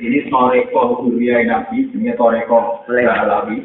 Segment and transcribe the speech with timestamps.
[0.00, 3.60] Ini toreko kuliah nabi, ini toreko alawi.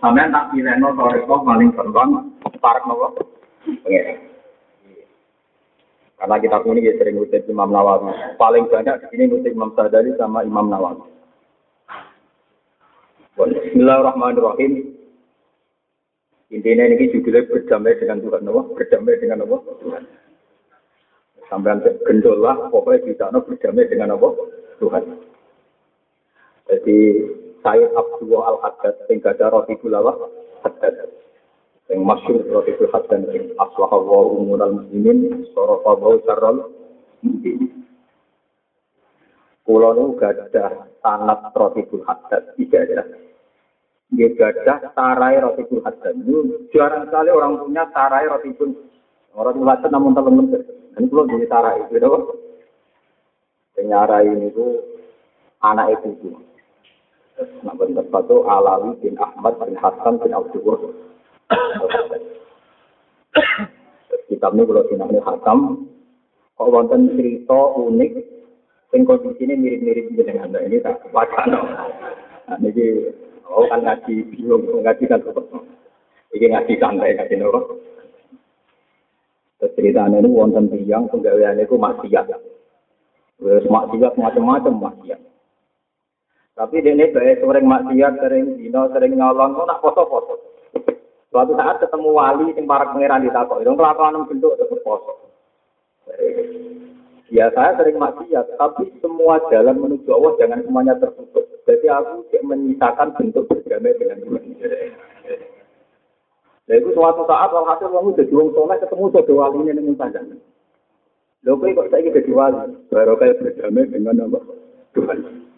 [0.00, 2.32] Sampai tak pilih no toreko paling gampang,
[2.64, 3.12] tarik nopo.
[6.20, 8.12] Karena kita ini ya sering ngutip Imam Nawawi.
[8.40, 11.04] Paling banyak di sini ngutip Imam Sadari sama Imam Nawawi.
[13.36, 14.96] Bismillahirrahmanirrahim.
[16.52, 20.02] Intinya ini judulnya berdamai dengan Tuhan Allah, berdamai dengan Allah Tuhan.
[21.48, 24.32] Sampai gendol lah, pokoknya sana berdamai dengan Allah
[24.80, 25.29] Tuhan.
[26.70, 26.98] Jadi
[27.60, 30.16] Sayyid Abdullah Al-Haddad, yang gada roti bulawah,
[30.62, 31.10] Haddad.
[31.90, 36.58] Yang masyur roti Haddad, yang aswaha wa umural muslimin, sorofa wa syarral
[37.26, 37.84] muslimin.
[39.66, 43.02] Kulo nu gadah sanat roti Haddad, tiga ya
[44.10, 46.26] dia gadah tarai roti hadan.
[46.74, 48.74] Jarang sekali orang punya tarai roti pun.
[49.38, 50.50] Orang hadan namun teman
[50.90, 52.34] Dan itu jadi tarai, gitu
[53.78, 54.82] Penyarai ini tuh
[55.62, 56.34] anak itu
[57.40, 57.48] tuh.
[57.64, 60.92] Nah, bentuk satu Alawi bin Ahmad bin Hasan bin Abdul
[64.28, 65.90] Kitab ini kalau sinahnya Hakam,
[66.54, 68.12] kok wonten cerita unik,
[68.94, 71.88] yang kondisinya mirip-mirip dengan ini tak wacana.
[72.46, 73.10] Nah, ini
[73.50, 75.42] Oh kan ngaji bingung, ngaji kan tetap.
[76.30, 77.82] Ini ngaji santai, ngaji nopo.
[79.74, 82.30] Ceritanya ini wonten tiang penggawean itu maksiat.
[83.42, 85.20] Wes maksiat macam-macam maksiat.
[86.60, 90.36] Tapi dia ini baik sering maksiat, sering dino, sering nyolong, kok nak poso-poso.
[91.32, 95.12] Suatu saat ketemu wali yang para pangeran ditakok, itu kelakuan bentuk tetap poso.
[97.32, 101.48] Ya saya sering maksiat, tapi semua jalan menuju Allah jangan semuanya tertutup.
[101.64, 104.44] Jadi aku menyisakan bentuk berdamai dengan Tuhan.
[106.68, 110.20] Nah itu suatu saat walhasil kamu jadi wong soleh ketemu wali ini dengan saja.
[111.40, 114.38] Lho kok saya jadi wali, baru kayak berdamai dengan apa?
[114.92, 115.49] Tuhan.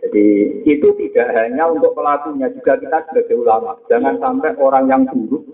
[0.00, 0.26] Jadi
[0.64, 3.76] itu tidak hanya untuk pelakunya, juga kita sebagai ulama.
[3.92, 5.44] Jangan sampai orang yang buruk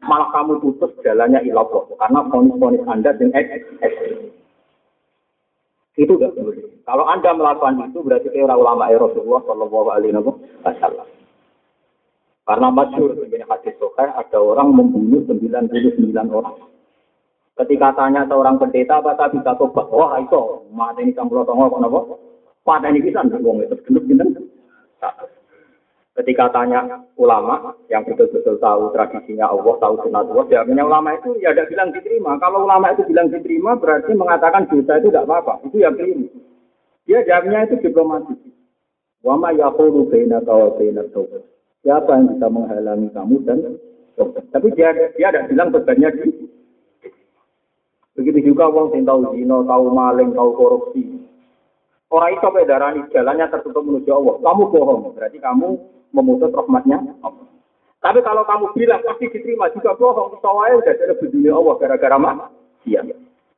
[0.00, 3.44] malah kamu putus jalannya ilah karena fonis-fonis Anda dengan
[3.84, 4.32] ekstrim.
[6.00, 6.80] Itu tidak boleh.
[6.88, 10.16] Kalau Anda melakukan itu berarti kayak ulama Rasulullah Shallallahu Alaihi
[10.64, 11.08] Wasallam.
[12.48, 15.70] Karena masyur begini hadis sokai ada orang membunuh 99
[16.32, 16.56] orang.
[17.60, 19.86] Ketika tanya seorang pendeta apa tak bisa tobat?
[19.92, 22.16] Wah itu mati ini campur tongo apa?
[22.60, 24.28] Pada ini bisa nggak itu genep genep.
[26.20, 31.56] Ketika tanya ulama yang betul-betul tahu tradisinya Allah, tahu sunat Allah, jawabnya ulama itu ya
[31.56, 32.36] tidak bilang diterima.
[32.36, 35.64] Kalau ulama itu bilang diterima berarti mengatakan dosa itu tidak apa-apa.
[35.64, 36.28] Itu yang keliru.
[37.08, 38.36] Dia jawabnya itu diplomatis.
[39.24, 41.40] Wama yaqulu baina wa baina taubat.
[41.80, 43.58] Siapa yang bisa menghalangi kamu dan?
[44.52, 46.50] Tapi dia dia tidak bilang bebannya di
[48.20, 51.19] Begitu juga wong tahu zina, tahu maling, tahu korupsi.
[52.10, 54.34] Orang itu sampai darah jalannya tertutup menuju Allah.
[54.42, 55.78] Kamu bohong, berarti kamu
[56.10, 56.98] memutus rahmatnya.
[58.02, 62.18] Tapi kalau kamu bilang pasti diterima juga bohong, soalnya udah ada dunia Allah gara-gara
[62.82, 63.00] Iya.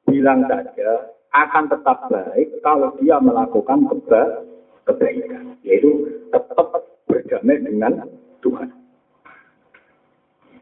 [0.05, 4.45] Bilang saja akan tetap baik kalau dia melakukan keba
[4.85, 6.69] kebaikan, yaitu tetap
[7.09, 8.05] berdamai dengan
[8.45, 8.69] Tuhan.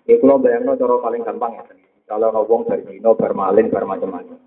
[0.07, 1.65] Ini kalau bayangno cara paling gampang ya.
[2.07, 4.39] Kalau ngomong dari dino, bermalin, bermacam-macam.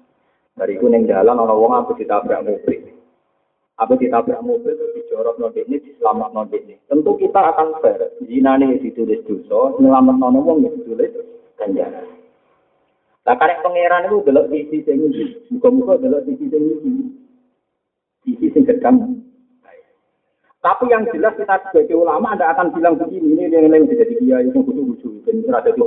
[0.59, 2.92] Dari kuning jalan, orang wong aku ditabrak mobil.
[3.81, 6.77] Apa ditabrak mobil terus dijorok nodik ini, diselamat nodik ini.
[6.85, 8.13] Tentu kita akan fair.
[8.21, 11.09] Zina ini ditulis dosa, nyelamat nono wong ditulis
[11.57, 12.05] ganjaran.
[13.23, 15.25] Nah, karek pangeran itu belok sisi sing iki.
[15.49, 16.63] Muga-muga belok sisi sing.
[18.21, 19.25] Sisi sing gedam.
[20.63, 24.39] Tapi yang jelas kita sebagai ulama Anda akan bilang begini, ini yang lain jadi dia
[24.39, 25.83] yang butuh-butuh, dan ada di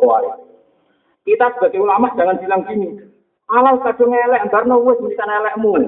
[1.24, 3.00] Kita sebagai ulama jangan bilang gini,
[3.48, 5.80] alal kadung elek, karena wes bisa elekmu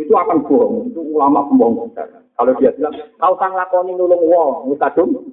[0.00, 0.88] itu akan bohong.
[0.88, 2.08] Itu ulama pembohong besar.
[2.40, 5.28] Kalau dia bilang, kau sang lakoni nulung wong, mutadum.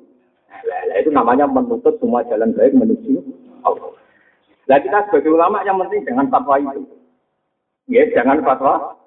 [0.52, 3.24] Nah, itu namanya menutup semua jalan baik menuju
[3.64, 3.96] Allah.
[4.68, 6.84] Nah kita sebagai ulama yang penting jangan fatwa itu.
[7.88, 9.00] Ya, jangan fatwa.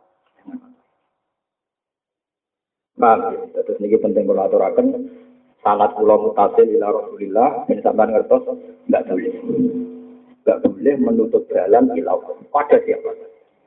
[2.96, 3.16] Nah,
[3.52, 5.08] terus ini penting kalau aturakan
[5.60, 8.44] salat pulau mutasil ila Rasulillah, ini sampai ngertos,
[8.88, 9.32] enggak boleh.
[10.40, 12.16] Enggak boleh menutup jalan ila
[12.48, 13.10] pada siapa.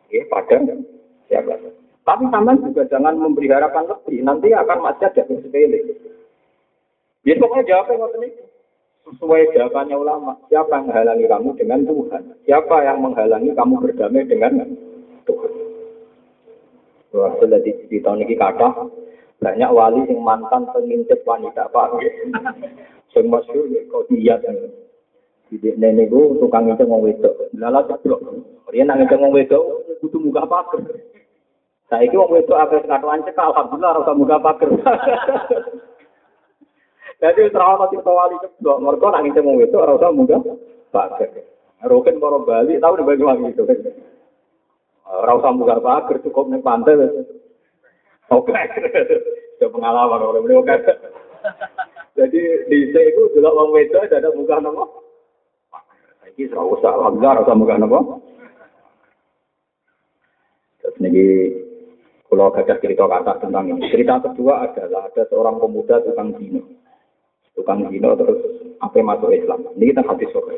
[0.09, 0.57] Ya, pada
[1.29, 1.53] siapa.
[2.03, 5.79] Tapi sampean juga jangan memberi harapan lebih, nanti akan macet jatuh sepele.
[7.23, 8.43] Ya pokoknya jawabnya ngoten itu.
[9.03, 12.23] Sesuai jawabannya ulama, siapa yang menghalangi kamu dengan Tuhan?
[12.47, 14.53] Siapa yang menghalangi kamu berdamai dengan
[15.27, 15.51] Tuhan?
[17.13, 18.67] Wah, di, di tahun ini kata
[19.43, 21.99] banyak wali yang mantan pengintip wanita pak.
[23.13, 24.39] Yang masyur ya kau dia
[25.51, 27.35] Jadi nenek gue tukang ngintip ngomong wedok.
[27.59, 28.23] Lala ceplok.
[28.73, 29.61] Dia nangis ngomong wedok,
[30.01, 30.47] butuh muka
[31.93, 32.01] apa?
[32.01, 34.69] Saiki wong wedok akeh katoan cekak alhamdulillah ora muga pager.
[37.21, 40.37] Jadi ora ono cerita wali ceblok, mergo nang ngene wong wedok ora usah muga
[40.89, 41.29] pager.
[41.83, 43.63] Roken para Bali tau di bagi lagi itu.
[45.05, 47.13] Ora usah muga pager cukup ning pantai wis.
[48.33, 48.55] Oke.
[49.53, 50.81] Itu pengalaman orang beliau kan.
[52.17, 52.41] Jadi
[52.71, 55.05] di itu juga wong wedok ada muga nopo.
[56.25, 57.99] Saiki ora usah alhamdulillah ora usah muga nopo.
[60.81, 61.62] Terus niki
[62.33, 63.93] kalau ada cerita kata tentang ini.
[63.93, 66.65] Cerita kedua adalah ada seorang pemuda tukang dino.
[67.53, 68.41] Tukang dino terus
[68.81, 69.69] apa masuk Islam.
[69.77, 70.57] Ini kita hadis sore.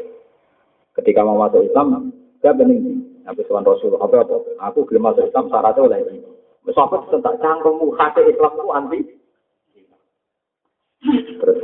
[0.96, 3.04] Ketika mau masuk Islam, dia bening.
[3.28, 4.38] Nabi Tuhan Rasul, apa apa?
[4.72, 6.24] Aku belum masuk Islam syaratnya oleh ini.
[6.72, 9.00] Sahabat tentang cangkemmu hati Islam itu anti.
[11.44, 11.60] Terus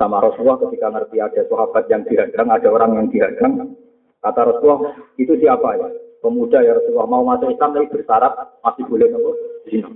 [0.00, 3.76] sama Rasulullah ketika ngerti ada sahabat yang dihadang, ada orang yang dihadang,
[4.24, 5.88] kata Rasulullah, itu siapa ya?
[6.22, 8.32] Pemuda ya Rasulullah mau masuk Islam tapi bersyarat
[8.62, 9.30] masih boleh nopo
[9.66, 9.90] zina.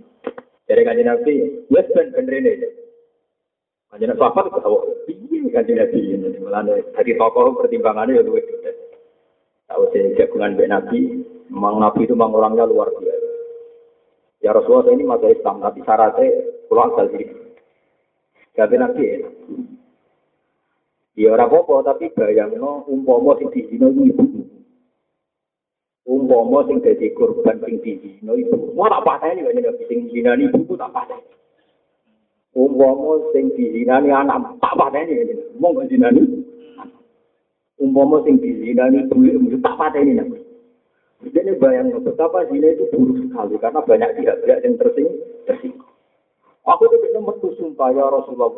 [0.67, 1.35] Dari kanjeng Nabi,
[1.71, 2.53] yes ben ben rene.
[3.95, 8.43] Kanjeng Nabi sahabat ketawa, piye kanjeng Nabi ini mulane dari tokoh pertimbangannya ya luwih
[9.67, 11.01] Tahu saya jagungan Mbak Nabi,
[11.51, 13.31] memang Nabi itu memang orangnya luar biasa.
[14.39, 16.27] Ya Rasulullah saya ini masuk Islam, tapi syaratnya
[16.71, 17.35] pulang asal diri.
[18.55, 19.19] Jadi Nabi ya.
[21.17, 24.36] Ya orang apa tapi bayangno umpama sing dizina ibu
[26.07, 30.75] umpama sing dadi korban sing dizina ibu mau tak pateni kok nek sing zinani ibu
[30.79, 31.27] tak pateni.
[32.55, 36.23] Umpama sing dizinani anak tak pateni mau gak zinani
[37.83, 40.47] umpama sing dizinani ibu tak pateni nek
[41.25, 45.09] jadi bayang betapa zina itu buruk sekali karena banyak pihak-pihak yang tersing
[45.49, 45.89] tersinggung.
[46.67, 48.53] Aku bisa metu sumpah ya Rasulullah.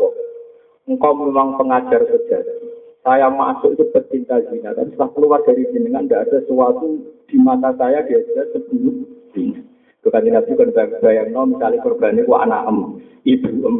[0.88, 2.57] Engkau memang pengajar sejati
[3.06, 6.98] saya masuk itu pecinta zina, tapi setelah keluar dari jenengan tidak ada sesuatu
[7.30, 8.20] di mata saya dia
[8.52, 9.62] sebelum zina.
[10.02, 10.70] Bukan Nabi kan
[11.02, 13.76] bayang no, misalnya korban itu anak em, ibu em.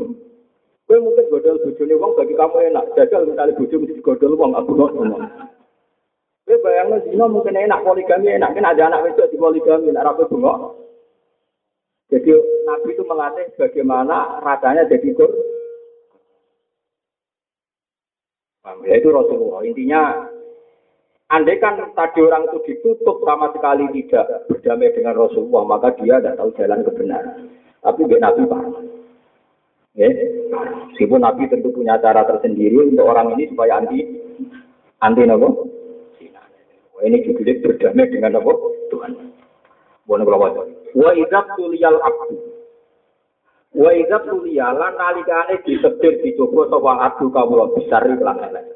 [0.89, 4.71] Gue mungkin godol bujuni uang bagi kamu enak, jajal misalnya buju mesti godol uang, aku
[4.73, 5.23] nggak ngomong.
[6.49, 10.29] Gue bayang zina mungkin enak poligami enak, kan ada anak itu di poligami, nak rapi
[10.33, 10.59] bengok.
[12.09, 12.33] Jadi
[12.65, 15.48] Nabi itu melatih bagaimana rasanya jadi korban
[18.85, 19.65] Ya itu Rasulullah.
[19.65, 20.29] Intinya,
[21.33, 26.37] andai kan tadi orang itu ditutup sama sekali tidak berdamai dengan Rasulullah, maka dia tidak
[26.37, 27.37] tahu jalan kebenaran.
[27.81, 28.75] Tapi dia Nabi paham.
[29.99, 30.09] Ya,
[30.95, 33.99] meskipun Nabi tentu punya cara tersendiri untuk orang ini supaya anti
[35.03, 35.67] anti nopo.
[36.99, 39.15] Ini juga berdamai dengan nopo Tuhan.
[40.07, 40.67] Bukan kalau
[40.97, 42.48] Wa idab tuliyal abdu
[43.77, 48.67] Wa idza tuliyalan nalikane disedir dicoba sapa adu kawula besar lan elek.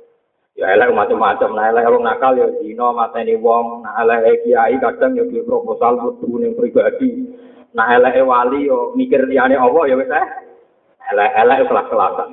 [0.52, 5.16] Ya elek macam-macam, nah elek wong nakal ya dina mateni wong, nah elek kiai kadang
[5.16, 7.24] ya proposal kudu ning pribadi.
[7.72, 10.28] Nah elek wali yo mikir liyane Allah ya wis eh.
[11.12, 12.30] Elek-elek kelas-kelasan.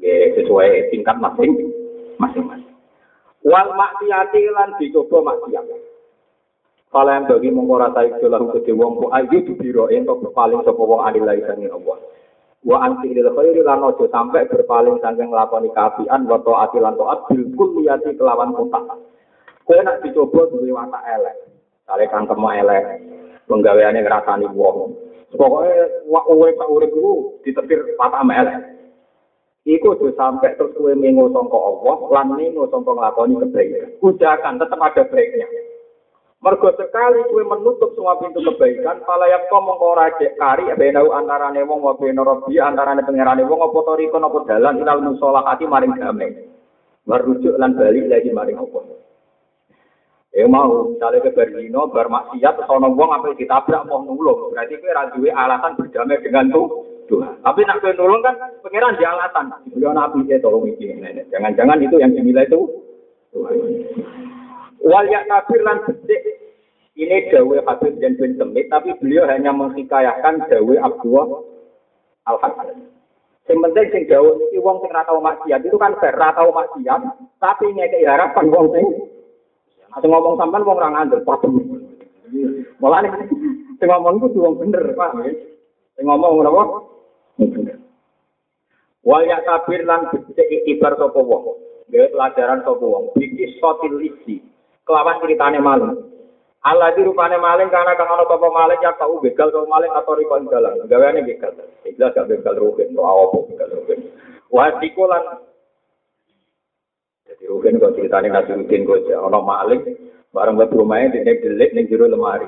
[0.00, 1.52] Nggih sesuai tingkat masing
[2.20, 2.72] masing-masing.
[3.46, 5.64] Wal maksiati lan dicoba maksiat.
[6.90, 11.06] Kalau yang bagi mengkora taik jolahu ke wong ku ayu dibiro untuk berpaling sapa wong
[11.06, 12.02] adil lagi sangi Allah.
[12.66, 17.30] Wa anti lil khairi lan ojo sampai berpaling saking nglakoni kaapian wa taati lan taat
[17.30, 18.82] bil kulliyati kelawan kontak.
[19.62, 21.36] Kowe nak dicoba duwe watak elek.
[21.86, 22.84] Kale kangkem elek.
[23.46, 24.90] Penggaweane ngrasani wong.
[25.30, 25.70] Pokoke
[26.10, 28.58] wak uwe sak urip iku ditetir watak elek.
[29.62, 33.94] Iku tuh sampai terus kue mengo sangka Allah lan mengo sangka nglakoni kebaikan.
[34.02, 35.69] Ujakan tetap ada baiknya.
[36.40, 41.60] Mergo sekali kue menutup semua pintu kebaikan, pala yang kau mengkora cek kari, benau antarane
[41.68, 46.00] wong, wa beno robi, antarane pengerane wong, apa toriko, apa dalan, inal musolah hati maring
[46.00, 46.32] damai.
[47.04, 48.80] Merujuk lan balik lagi maring apa.
[50.32, 54.56] Ya mau, misalnya ke Berdino, bermaksiat, sono wong, apa ditabrak, mau nulung.
[54.56, 56.88] Berarti kue rajuwe alasan berdamai dengan tuh.
[57.12, 57.36] Tuhan.
[57.44, 59.52] Tapi nak kue nulung kan, pengiran di alasan.
[59.76, 61.20] Beliau nabi, saya tolong ini.
[61.28, 62.64] Jangan-jangan itu yang dinilai itu.
[64.80, 66.29] Wal ya kafir lan becik.
[67.00, 71.32] Ini dawe Habib dan bin Semit, tapi beliau hanya menghikayahkan dawe Abdullah
[72.28, 72.92] Al-Hasan.
[73.48, 76.52] Yang penting sing dawe iki wong sing ora tau maksiat itu kan fair, ora tau
[76.52, 77.00] maksiat,
[77.40, 78.86] tapi ngekeki harapan wong sing
[79.96, 81.48] Atau ngomong sampean wong ora ngandel, padha.
[82.84, 83.08] Mulane
[83.80, 85.24] sing ngomong itu wong bener, Pak.
[85.96, 86.62] Sing ngomong apa?
[87.40, 87.80] Bener.
[89.00, 91.56] Wal ya kafir lan becik ibar sapa wong.
[91.88, 93.16] Gawe pelajaran sapa wong.
[93.16, 94.44] Biki sotil isi
[94.84, 96.09] kelawan ceritane maling.
[96.60, 100.12] Allah di rupane maling karena kang ana apa maling ya kau begal kau maling atau
[100.12, 100.84] rikon dalan.
[100.84, 101.56] Gaweane begal.
[101.88, 103.98] Jelas gak begal rugen to apa begal rugen.
[104.52, 105.24] Wah dikolan
[107.24, 109.80] jadi rugen kok ceritane ngasih rugen kok ana maling
[110.36, 112.44] bareng buat rumahnya di delik ning jero lemari.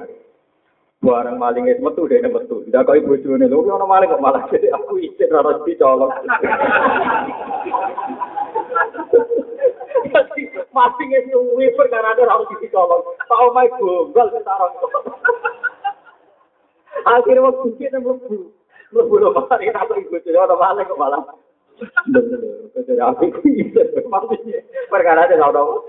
[1.03, 2.63] Barang maling itu metu deh metu.
[2.63, 6.15] Tidak kau ibu june lho, ono maling kok malah jadi aku izin ora dicolong.
[10.73, 13.03] Masih nggak suwi perkara ada harus dicolong.
[13.29, 14.73] Pak Omai gombal sekarang.
[17.07, 18.53] Akhirnya waktu kita mlebu.
[18.93, 21.23] Mlebu lo mari aku ibu june ono maling kok malah.
[22.07, 23.33] Bener, aku
[24.07, 25.83] maksudnya perkara ada ono.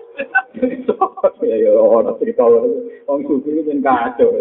[1.44, 4.32] Ya ya ono cerita wong sufi ini kacau.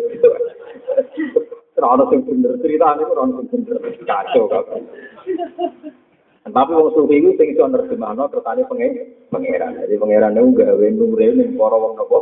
[1.82, 3.82] Ora sing bener critane ora ono sing bener.
[4.06, 4.46] Kacau.
[6.42, 8.66] Tapi wong sufi iku sing iso nerjemahno tertane
[9.30, 9.78] pangeran.
[9.78, 12.18] Jadi pangeran niku gawe nure ning para wong napa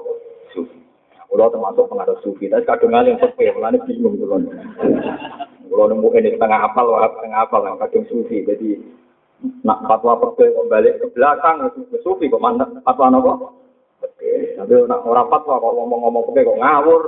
[0.52, 0.76] sufi.
[1.30, 4.50] Kulo termasuk pengaruh sufi, tapi kadang kali yang sepi, mulane bingung kulo.
[5.70, 8.42] Kulo nemu ini setengah apal, setengah apal, yang kadang sufi.
[8.42, 8.82] Jadi
[9.62, 13.46] nak fatwa perbe kembali ke belakang itu sufi kok mana fatwa?
[14.02, 17.02] Oke, tapi nak orang fatwa kok ngomong-ngomong perbe kok ngawur.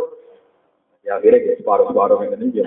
[1.02, 2.62] Ya akhirnya ya separuh-separuh ini dia.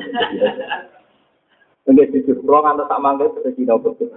[1.86, 4.10] Mungkin jujur, kalau nggak tak manggil seperti tidak betul.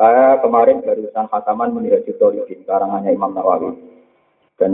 [0.00, 3.74] Kayak kemarin barusan khataman menilai Jitolidin, karangannya Imam Nawawi.
[4.56, 4.72] Dan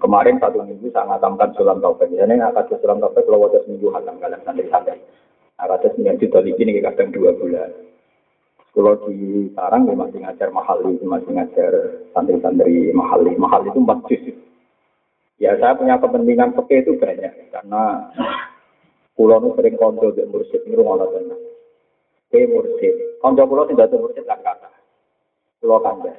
[0.00, 2.10] kemarin satu minggu saya ngatamkan sulam taufik.
[2.10, 5.02] Jadi ngakat sulam taufik kalau wajah seminggu hatam kalian santri-santri.
[5.54, 7.70] Ngakat seminggu Jitolidin ini kadang dua bulan.
[8.70, 11.72] Kalau di sarang ya masih ngajar mahal masih ngajar
[12.14, 14.24] santri-santri mahal Mahal itu empat juz.
[15.42, 17.82] Ya saya punya kepentingan peke itu banyak karena
[19.20, 21.36] pulau itu sering konco di mursid ini rumah tenang.
[22.32, 24.72] Ke mursid, konco pulau tidak ada mursid kan kata.
[25.60, 26.16] Pulau kanda.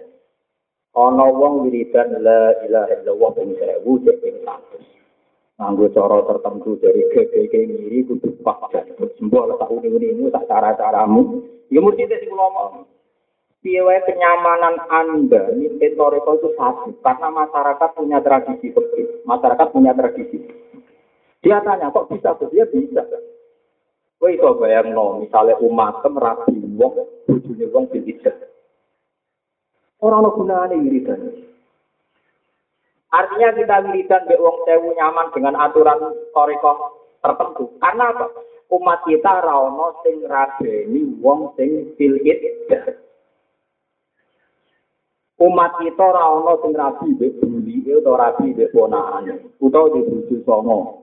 [0.93, 4.77] Ono wong wiridan la ilaha illallah ping sewu cek ping satu.
[5.57, 8.69] Nganggo cara tertentu dari GGG ngiri kudu pak
[9.17, 11.41] sembuh letak uni-unimu tak cara-caramu.
[11.73, 12.85] Ya mursid sing kula ngomong.
[13.61, 19.21] piye kenyamanan Anda mimpin toreko itu satu karena masyarakat punya tradisi begitu.
[19.25, 20.37] Masyarakat punya tradisi.
[21.41, 23.01] Dia tanya kok bisa dia bisa.
[24.21, 26.93] Kowe iso bayangno misalnya umat rapi wong
[27.25, 28.37] bojone wong pinter.
[29.97, 31.21] Ora ono gunane wiridan.
[33.09, 36.73] Artinya kita wiridan mbek wong sewu nyaman dengan aturan toreko
[37.25, 37.73] tertentu.
[37.81, 38.29] Karena apa?
[38.69, 42.21] Umat kita ra ono sing rabeni wong sing fil
[45.41, 51.00] umat kita ana sing rabi mbek buli utawa rabi mbek ponakane utawa di bojo songo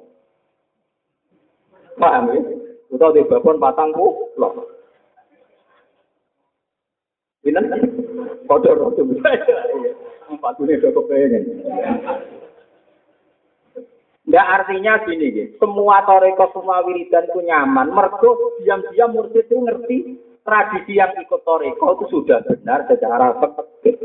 [1.99, 2.40] paham ya
[2.95, 4.50] utawa di babon patangku lho
[7.38, 7.71] Binan
[8.50, 9.02] padha rada
[10.28, 11.45] empat ini udah kepengen
[14.28, 15.57] Nggak artinya gini, gitu.
[15.57, 17.88] semua toreko, semua wiridan itu nyaman.
[17.97, 19.99] Mergo diam-diam mursid itu ngerti
[20.45, 23.97] tradisi yang ikut toreko itu sudah benar secara fakir.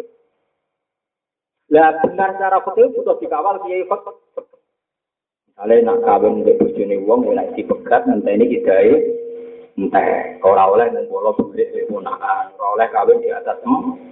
[1.75, 4.15] Lah benar cara betul butuh dikawal kiai fakir.
[5.53, 8.73] Misalnya nak kawin untuk bujuni wong, ya nak dipegat, nanti ini kita
[9.77, 13.61] entah ora oleh ngumpul boleh ponakan, ora oleh kawin di atas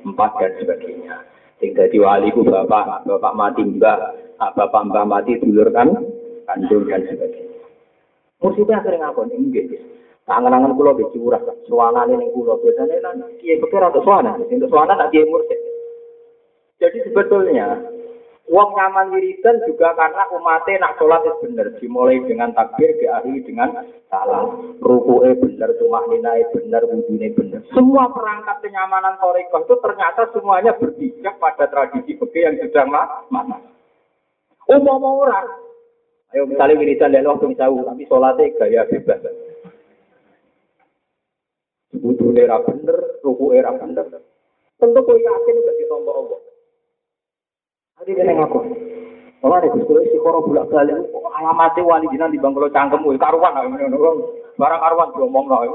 [0.06, 1.18] empat dan sebagainya.
[1.58, 5.90] Sing dadi wali ku bapak, bapak mati mbah, bapak mbah mati dulur kan,
[6.46, 7.66] kandung dan sebagainya.
[8.42, 9.38] Musibah sering apa nih?
[9.38, 9.82] Enggak,
[10.30, 15.10] Tangan-tangan kulo di curah, ini kulo biasanya nanti kiai pikir atau suanan, untuk suanan nak
[15.10, 15.58] kiai mursid.
[16.78, 17.82] Jadi sebetulnya
[18.50, 21.68] Wong nyaman wiridan juga karena umatnya nak sholat itu benar.
[21.78, 23.70] Dimulai dengan takbir, diakhiri dengan
[24.10, 24.76] salam.
[24.82, 27.62] Ruku'e benar, tumahninae benar, wudhunya benar.
[27.72, 32.86] Semua perangkat kenyamanan torikoh itu ternyata semuanya berpijak pada tradisi begi yang sudah
[33.30, 33.58] mana.
[34.68, 35.48] Umum orang.
[36.36, 39.22] Ayo misalnya wiridan dan waktu misalnya, tapi sholatnya gaya bebas.
[41.96, 44.08] Wudhunya benar, ruku'e benar.
[44.82, 46.41] Tentu kau yakin udah ditombok Allah.
[48.02, 48.60] Tadi dia ngaku.
[49.42, 50.98] Kalau ada gus si koro bulak balik,
[51.38, 53.66] alamatnya wali jinan di bangkulo cangkem, karuan lah,
[54.58, 55.70] barang karuan diomong lah,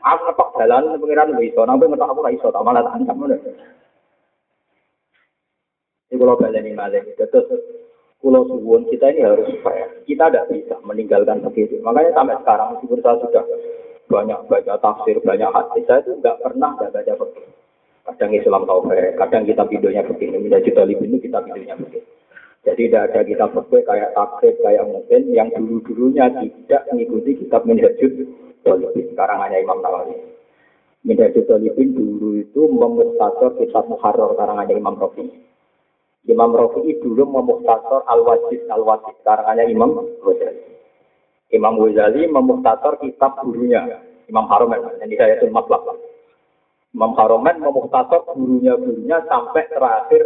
[0.00, 3.24] Aku ngetok jalan, pengiran lu iso, nampak ngetok aku lah iso, tak malah tak ancam
[6.08, 7.48] Ini kalau ini malah, terus
[8.20, 10.04] Pulau Suwon kita ini harus fair.
[10.04, 11.80] Kita tidak bisa meninggalkan begitu.
[11.80, 13.44] Makanya sampai sekarang meskipun saya sudah
[14.12, 17.59] banyak baca tafsir, banyak hadis, saya itu nggak pernah nggak baca begitu.
[18.10, 22.08] Kadang Islam taufik, kadang kita videonya begini, minta juta lebih ini kita videonya begini.
[22.60, 28.12] Jadi tidak ada kita fakir kayak takrib, kayak mungkin yang dulu-dulunya tidak mengikuti kitab Minhajud
[28.66, 29.06] Dolibin.
[29.14, 30.18] Sekarang hanya Imam Nawawi.
[31.06, 35.24] Minhajud Dolibin dulu itu memustasor kitab Muharrar karangannya Imam Rafi.
[36.28, 40.60] Imam Rafi dulu memustasor Al-Wajid Al-Wajid karangannya Imam Ghazali.
[41.56, 44.84] Imam Ghazali memustasor kitab gurunya Imam Haram yang
[45.16, 46.09] saya itu Matlab.
[46.90, 50.22] Imam Haromen memuhtasor gurunya gurunya sampai terakhir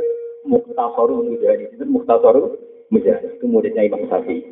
[0.48, 2.56] muhtasorul mujahid itu muhtasorul
[2.92, 3.40] Mujahid.
[3.40, 4.44] Itu muridnya Imam Syafi'i.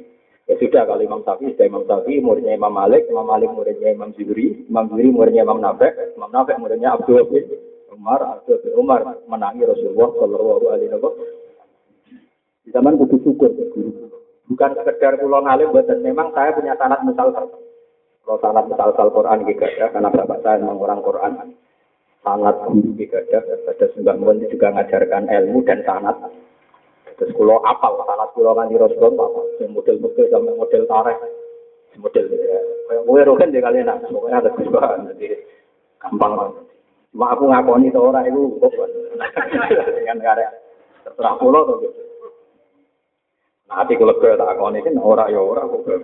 [0.51, 4.11] Ya sudah kalau Imam Syafi'i sudah Imam Syafi'i, muridnya Imam Malik, Imam Malik muridnya Imam
[4.17, 7.45] Zuhri, Imam Zuhri muridnya Imam Nafi', Imam Nafi' muridnya Abdul bin
[7.93, 11.31] Umar, Abdul bin Umar menangi Rasulullah Shallallahu Alaihi Wasallam.
[12.63, 13.51] Di zaman butuh syukur
[14.51, 19.67] Bukan sekedar pulau ngalim, buatan memang saya punya sanat misal Kalau sanat misal Quran juga
[19.81, 21.33] ya, karena bapak saya memang orang Quran.
[22.23, 24.15] Sanat guru ya, pada Sembah
[24.47, 26.15] juga mengajarkan ilmu dan sanat.
[27.19, 29.43] Terus kulo apal sanat kulo kan di Rasulullah apa?
[29.67, 31.17] Model-model sampai model tareh.
[31.99, 32.61] Model ya.
[32.87, 33.91] Kayak gue roken deh kalian.
[34.07, 35.11] Pokoknya ada perubahan.
[35.11, 35.27] Jadi
[35.99, 36.63] gampang banget.
[37.11, 38.43] Cuma aku ngakoni orang itu.
[39.99, 40.49] Dengan karya
[41.03, 42.01] terserah kulo tuh gitu.
[43.67, 45.97] Nah, kalau gue tak ngakoni kan orang ya orang kok gue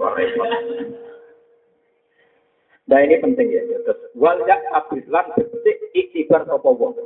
[2.89, 3.63] Nah ini penting ya.
[3.85, 6.97] Terus wal yak abislan betik iktibar sopo wong.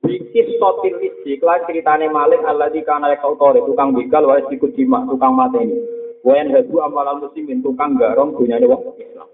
[0.00, 5.04] Bikis sotil isi, kelan ceritane maling Allah di kana kau tukang begal wae sikut jima
[5.08, 5.76] tukang mateni.
[6.24, 9.28] Wayan hadu amalan muslimin tukang garong punya wong Islam.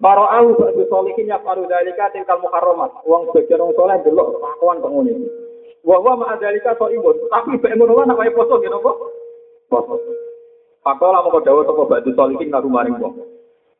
[0.00, 3.04] Para au ba'du solihin ya paru dalika tingkal muharramat.
[3.04, 5.28] Wong sebagian wong soleh delok kelakuan kok ngene.
[5.84, 7.16] Wa wa dalika so imun.
[7.28, 8.92] Tapi mek ngono lan apa poso ngene apa?
[9.68, 9.96] Poso.
[10.80, 13.29] Pakola moko dawuh sapa ba'du solihin ngaru maring wong.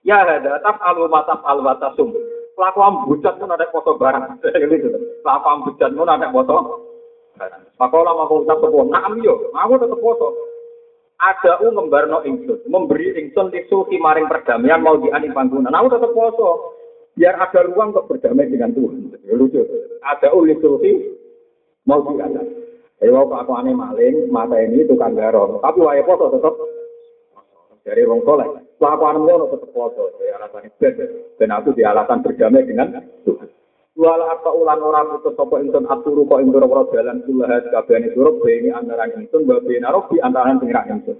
[0.07, 2.17] Ya hada taf alu mataf al watasum
[2.61, 4.45] kelakuan bujat pun ada foto barang.
[4.69, 4.89] Gitu.
[5.25, 6.57] Kelakuan bujat pun ada foto
[7.41, 7.63] barang.
[7.81, 10.29] Pakola mau ucap sepuh, naam yo, aku tetap foto.
[11.21, 15.73] Ada u ngembarno ingsun, memberi ingsun disuhi maring perdamaian mau diani panggungan.
[15.73, 16.77] Aku tetap foto.
[17.17, 19.17] Biar ada ruang untuk berdamai dengan Tuhan.
[19.37, 19.65] Lucu.
[20.05, 21.17] Ada u disuhi
[21.89, 22.61] mau diani.
[23.01, 25.65] Waktu aku aneh maling, mata ini tukang garong.
[25.65, 26.53] Tapi wae foto tetap
[27.85, 28.49] dari wong soleh.
[28.81, 30.95] Kelakuan ngono tetep poso, ya alasan ben.
[31.37, 32.97] Ben aku di alasan berdamai dengan
[33.29, 33.49] Tuhan.
[34.01, 38.41] Wala apa ulan ora putus sapa ingsun aturu kok ing ora dalan kulahat kabehane surup
[38.41, 41.19] beni antara ingsun wa beni robi antara pengiran ingsun.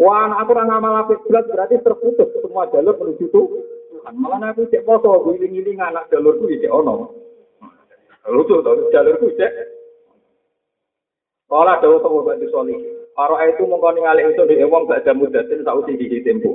[0.00, 4.14] Wah, aku ora ngamal apik berarti terputus semua jalur menuju Tuhan.
[4.16, 7.12] Malah aku cek poso, giling-giling anak jalurku cek ono.
[8.30, 9.52] Lucu to, jalurku cek.
[11.44, 12.97] Kala dawuh sapa bantu solih.
[13.18, 16.54] Para itu mengkoni ngalih itu di wong gak ada mudatin sausi di tempo.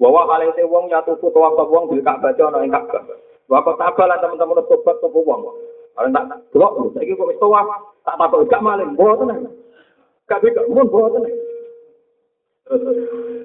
[0.00, 3.04] Bahwa kali itu wong ya tuku tuwa wong bil Ka'bah ana ing Ka'bah.
[3.44, 5.40] Bapak tabalan teman-teman tobat sapa wong.
[5.92, 6.24] Kalau tak
[6.56, 7.60] delok saiki kok tuwa
[8.00, 9.52] tak takok gak maling mboten.
[10.24, 11.28] Gak bisa mun mboten.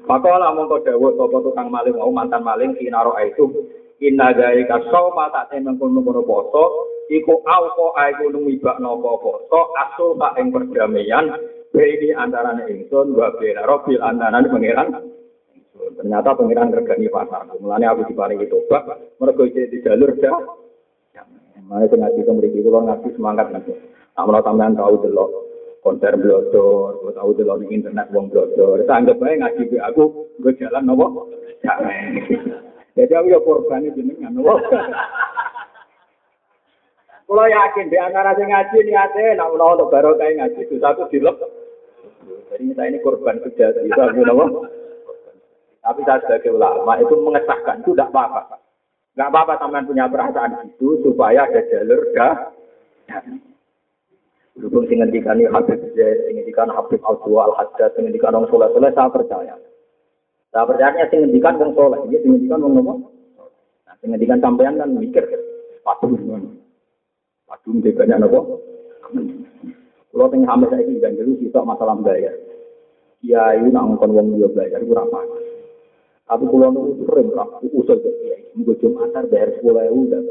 [0.08, 3.52] Pakola mongko dawuh sapa tukang maling mau mantan maling kinaro itu
[4.00, 10.56] inna dalika sauma tak temen kono-kono poso iku auko aiku numibakno poso asul tak ing
[10.56, 11.36] perdamaian
[11.84, 14.88] ini antara ingsun wa bena robil antara pangeran
[16.00, 18.88] ternyata pangeran regani pasar mulanya aku diparingi tobat
[19.20, 20.64] mereka di jalur dah
[21.66, 23.74] Mana itu ngaji kemudian itu ngaji semangat nanti.
[24.14, 25.26] Namun tambahan tahu dulu
[25.82, 28.86] konser blodor, gue tahu dulu di internet wong blodor.
[28.86, 30.04] Saya anggap aja ngaji gue aku
[30.46, 31.30] gue jalan nopo.
[32.96, 34.62] Jadi aku ya korban jenengan nopo.
[37.26, 41.34] Kalau yakin di antara sing ngaji nak menawa untuk baru kayak ngaji itu satu dilep.
[42.52, 43.90] Jadi saya ini korban kejahatan.
[45.86, 48.58] Tapi saya sebagai ulama itu mengesahkan itu tidak apa-apa.
[49.14, 52.36] Tidak apa-apa teman punya perasaan itu supaya ada jalur dah.
[54.56, 58.92] Berhubung dengan dikani Habib Zaid, dengan dikani Habib Al-Dua Al-Haddad, dengan dikani Orang Soleh Soleh,
[58.96, 59.56] saya percaya.
[60.50, 62.98] Saya percaya dengan dikani Orang Soleh, ini dengan dikani Orang Nomor.
[63.84, 66.50] Nah, dengan dikani sampean kan mikir, gimana?
[67.46, 68.58] Patung dia banyak nopo.
[70.16, 72.32] Kalau tengah hamil saya ini dulu bisa masalah bayar.
[73.20, 75.20] Ya ini nak ngomong dia belajar itu apa?
[76.24, 78.40] Tapi kalau nunggu sering lah, usul ke dia.
[78.56, 80.24] Minggu Jumatan bayar sepuluh ribu udah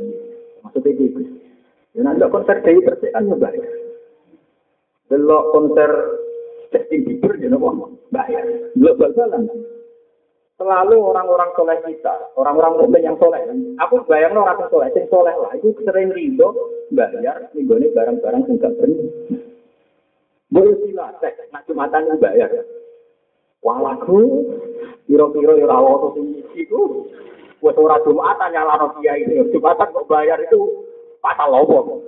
[0.65, 1.21] Maksudnya gitu.
[1.93, 3.69] Ya nanti konser dari persik kan bayar.
[5.13, 5.91] Delok konser
[6.73, 8.73] Justin Bieber ya nopo bayar.
[8.73, 9.53] Delok bal-balan.
[10.57, 13.43] Selalu orang-orang soleh kita, orang-orang mukmin yang soleh.
[13.85, 15.53] Aku bayar orang soleh, sing soleh lah.
[15.61, 16.57] Itu sering rindu
[16.89, 18.73] bayar, nih barang-barang sing gak.
[20.55, 22.47] Boleh sila, tek, nak jumatan yang bayar.
[23.59, 24.47] Walaku,
[25.03, 27.11] piro-piro ya rawa to sing iku.
[27.59, 29.51] Wes ora jumatan nyalano kiai itu.
[29.51, 30.87] Jumatan kok bayar itu
[31.19, 32.05] pasal lopo.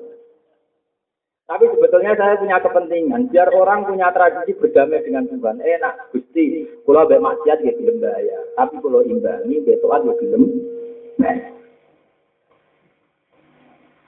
[1.46, 5.62] Tapi sebetulnya saya punya kepentingan biar orang punya tradisi berdamai dengan Tuhan.
[5.62, 6.66] Enak, gusti.
[6.86, 8.42] Kalau be maksiat ya belum bayar.
[8.54, 10.42] Tapi kalau imbangi, betul ya belum.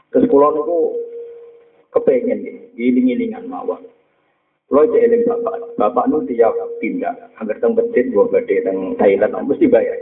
[0.09, 0.79] Terus kalau itu
[1.95, 2.39] kepengen,
[2.75, 3.81] giling-gilingan mawar.
[4.69, 9.49] Kalau cek eling bapak, bapak nu tiap pindah, hampir teng masjid, gua gede teng Thailand,
[9.49, 9.97] mesti bayar.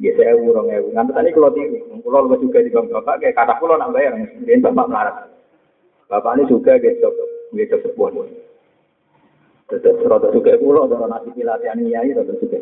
[0.00, 3.36] Ya saya urung ya, ngantuk tadi kalau di, kalau lebih juga di bang bapak, kayak
[3.36, 5.16] kata pulau nak bayar, dia bapak marah.
[6.08, 7.12] Bapak ini juga gitu,
[7.52, 8.24] gitu sebuah.
[9.68, 12.56] Terus rada suka pulau, cara nasi pilatihan nyai rada suka.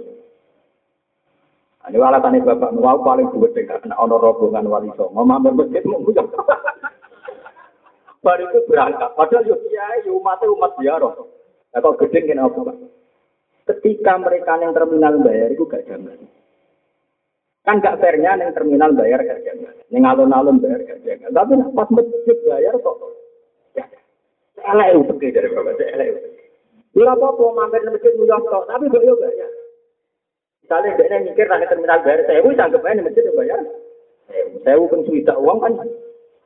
[1.85, 5.87] Nah, Ini alasannya bapak nuwau paling buat dekat kena ono rombongan wali songo, mampir masjid
[5.87, 6.27] mau ngucap.
[8.27, 11.11] Baru itu berangkat, padahal kiai umatnya umat biaro.
[11.75, 12.77] Nah, kok gede kena apa pak?
[13.67, 16.31] Ketika mereka yang terminal bayar itu gak jaman.
[17.67, 19.75] Kan gak fairnya yang terminal bayar gak jaman.
[19.91, 21.35] Yang alun-alun bayar gak jaman.
[21.35, 22.97] Tapi pas masjid bayar kok.
[23.75, 23.85] Ya,
[24.71, 26.21] elek itu pergi dari bapak, elek itu.
[26.95, 29.51] Ya apa-apa, mampir masjid muyong tok, tapi kok yo bayar.
[30.63, 33.61] Misalnya dia mikir nanti terminal bayar saya, wis anggap aja masjid bayar.
[34.63, 35.73] Saya pun sudah uang kan,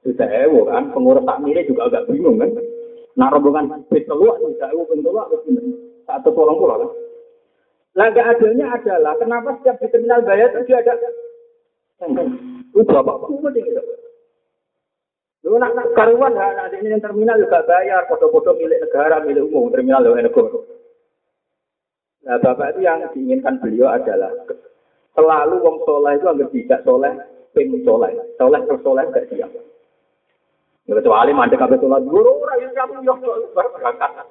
[0.08, 2.50] sudah ewo kan, pengurus takmirnya juga agak bingung kan.
[3.18, 5.26] Nah rombongan keluar, sudah ewo pun keluar,
[6.06, 6.90] satu tolong pulau kan.
[7.98, 10.94] Adilnya adalah kenapa setiap di terminal bayar itu ada
[11.98, 13.82] itu kumpul gitu.
[15.42, 19.74] Lu nak nak karuan nak ini yang terminal juga bayar, foto-foto milik negara, milik umum,
[19.74, 20.62] terminal loh negara.
[22.28, 24.30] Nah, Bapak itu yang diinginkan beliau adalah
[25.16, 27.12] selalu wong soleh itu agar tidak soleh,
[27.56, 29.50] ping soleh, soleh per soleh gak siap.
[30.88, 33.12] Ya, kecuali mandek kabeh sholat guru ora yo kamu yo
[33.52, 34.24] berangkat.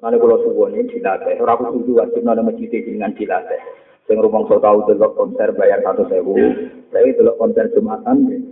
[0.00, 3.60] Karena kalau suwon ini dilatih, orang aku setuju wajib nana masjid dengan dilatih.
[4.08, 6.40] Sing rumong so tahu delok konser bayar satu sewu,
[6.88, 8.48] saya delok konser jumatan.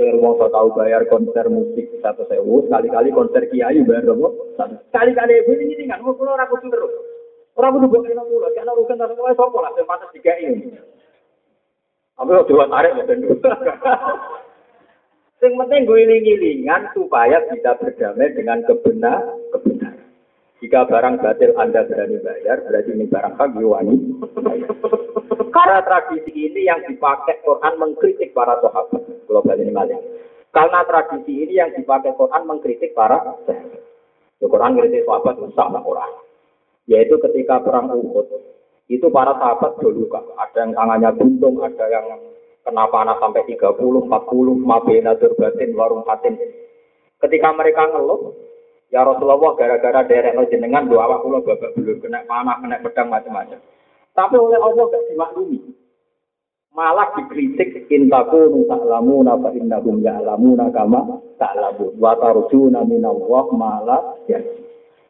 [0.00, 4.28] Sing rumong so tahu bayar konser musik satu sewu, sekali-kali konser kiai bayar berapa?
[4.92, 6.92] Sekali-kali ibu ini kan, mau pulau aku terus.
[7.56, 10.76] Orang kudu buat kena pulau, karena urusan sesuai sopo lah, yang pantas tiga ini.
[12.16, 13.36] Tapi kalau dua tarik tentu.
[15.36, 19.20] Yang penting gue iling-ilingan supaya bisa berdamai dengan kebenar,
[19.52, 20.00] kebenaran.
[20.64, 23.96] Jika barang batil Anda berani bayar, berarti ini barang hak wani.
[25.52, 29.04] Karena tradisi ini yang dipakai Quran mengkritik para sahabat.
[29.28, 30.00] Global ini malah.
[30.56, 33.76] Karena tradisi ini yang dipakai Quran mengkritik para sahabat.
[34.40, 36.12] Quran mengkritik sahabat sama Quran.
[36.88, 38.24] Yaitu ketika perang Uhud,
[38.86, 42.06] itu para sahabat dulu Ada yang tangannya buntung, ada yang
[42.62, 44.06] kena panas sampai 30, 40,
[44.58, 46.34] mabena batin, warung patin.
[47.18, 48.34] Ketika mereka ngeluh,
[48.90, 53.08] ya Rasulullah gara-gara derek no jenengan doa awak kula babak belur kena panah, kena pedang
[53.10, 53.58] macam-macam.
[54.14, 55.58] Tapi oleh Allah gak dimaklumi.
[56.76, 61.08] Malah dikritik intaku ta'lamuna fa innahum ya'lamuna kama
[61.40, 64.36] ta'lamun wa tarjuna minallah malah ya.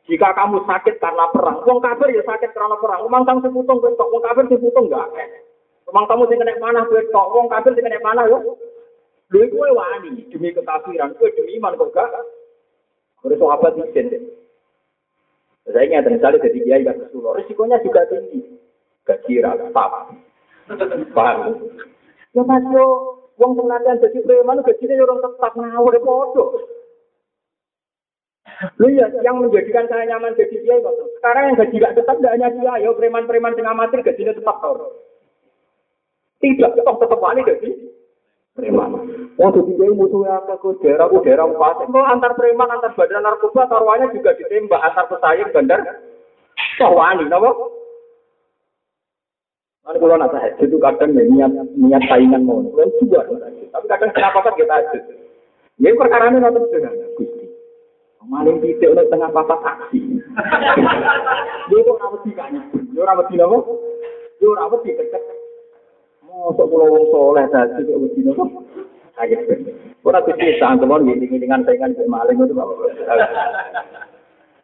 [0.06, 3.02] Jika kamu sakit karena perang, wong kafir ya sakit karena perang.
[3.02, 5.10] Umang tang seputung kok wong kafir seputung enggak.
[5.90, 8.38] Emang kamu sing kena panah kowe tok wong kafir sing kena panah yo.
[9.34, 12.10] Lho iku wani demi kekafiran, kowe demi iman kok gak.
[13.26, 14.30] Terus sahabat izin.
[15.66, 18.62] Saya ingat misalnya jadi kiai gak kesulo, risikonya juga tinggi.
[19.02, 21.58] Gaji rata, paham?
[22.30, 22.86] Ya mas yo,
[23.38, 26.44] wong sing latihan jadi preman gajinya orang tetap ngawur podo.
[28.80, 30.96] Lu ya, yang menjadikan saya nyaman jadi kiai kok.
[31.20, 34.96] Sekarang yang gaji gak tetap gak hanya dia, yo preman-preman sing amatir gajinya tetap tau.
[36.40, 37.70] Tidak, tetap tetap wani jadi
[38.56, 38.90] preman.
[39.36, 41.76] Wong jadi kiai musuhnya apa ke daerah ke daerah pas.
[41.84, 45.80] Kalau antar preman, antar badan narkoba, taruhannya juga ditembak antar pesaing bandar.
[46.80, 47.52] Toh wani, napa?
[49.86, 53.22] Kan kalau nak tahajud itu kadang ya niat niat saingan mau, kalau juga
[53.70, 55.02] tapi kadang kenapa kan kita tahajud.
[55.78, 57.06] Ya perkara ini nonton sederhana.
[58.26, 60.18] Maling titik oleh tengah papat aksi.
[61.70, 62.58] Dia itu orang wedi kan?
[62.90, 63.58] Dia orang wedi apa?
[64.42, 65.22] Dia orang wedi kecek.
[66.26, 68.44] Mosok pulau wong soleh tadi kok wedi apa?
[69.14, 69.40] Kaget.
[70.02, 72.54] Ora kuwi sangkemon ngiling-ngilingan saingan maling itu.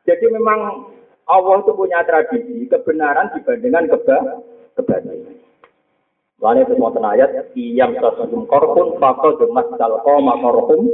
[0.03, 0.91] Jadi memang
[1.31, 4.19] Allah itu punya tradisi kebenaran dibandingkan keba
[4.75, 5.39] kebatilan.
[6.43, 10.91] Lalu itu mau ayat, iyam sasum korpun fakol demas dalko makorhum.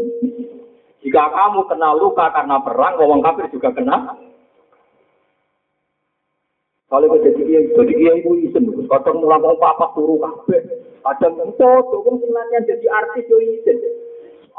[1.08, 4.12] Jika kamu kena luka karena perang, orang kafir juga kena.
[6.92, 10.60] Kalau kita jadi kiai, jadi kiai itu isen, kadang mulai mau papa turu kabeh.
[11.00, 13.80] Kadang foto, kok sebenarnya jadi artis yo isen.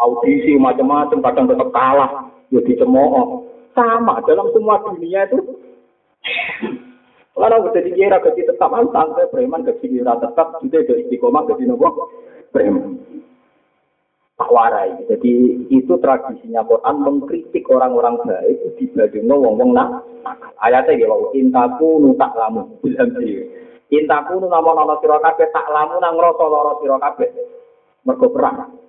[0.02, 3.46] Audisi macam-macam, kadang tetap kalah, yo dicemooh.
[3.78, 5.54] Sama dalam semua dunia itu
[7.38, 11.70] kalau udah jadi kira gaji tetap antang, saya preman gaji kira tetap, ada istiqomah gaji
[11.70, 12.10] nopo
[12.50, 12.98] preman.
[14.40, 14.96] Tak warai.
[15.12, 20.08] Jadi itu tradisinya Quran mengkritik orang-orang baik dibandingno wong-wong nak.
[20.64, 23.44] Ayatnya ya wow, intaku nu tak lamu bilang sih.
[23.92, 27.30] Intaku nu nama nama sira kabeh tak lamu nang ngrasa lara sira kabeh.
[28.08, 28.80] Mergo perang.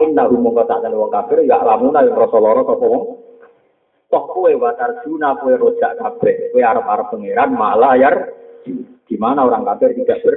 [0.00, 3.04] Inna hum mongko tak wong kafir ya lamu nang ngrasa lara sapa wong
[4.08, 8.32] toh kue watar juna kue rojak kabeh kue arab arab pangeran malah yar
[8.64, 10.36] di orang kafir tidak ber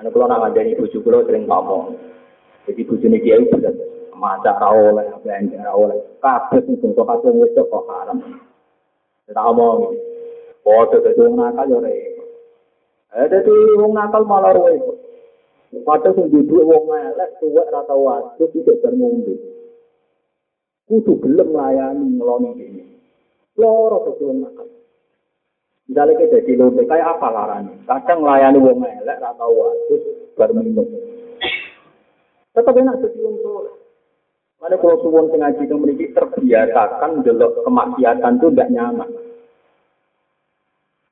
[0.00, 1.92] Anu kalau nak ngajari sering ngomong.
[2.68, 3.74] Jadi buju ini kiai bener.
[4.20, 5.96] maca ra oleh, belanja ra oleh.
[6.20, 8.20] Kabeh sing bangsa kabeh wis kok haram.
[9.24, 9.96] Tak omong.
[10.60, 12.28] Padha dadi wong nakal yo repot.
[13.16, 14.98] Eh dadi wong nakal malah repot.
[15.86, 19.34] Padahal sing duwe wong elek tuwek ra tau wadus iki bar ngombe.
[20.84, 22.84] Kudu gelem layani ngeloni ini.
[23.56, 24.68] Loro dadi wong nakal.
[25.90, 27.74] Misalnya kita jadi lombe, kayak apa laranya?
[27.82, 30.02] Kadang layani wong elek, ra tau wadus,
[30.38, 30.86] bar minum.
[32.50, 33.74] Tetap enak wong soleh.
[34.60, 39.08] Mana kalau suwon ngaji itu memiliki terbiasakan delok kemaksiatan itu tidak nyaman.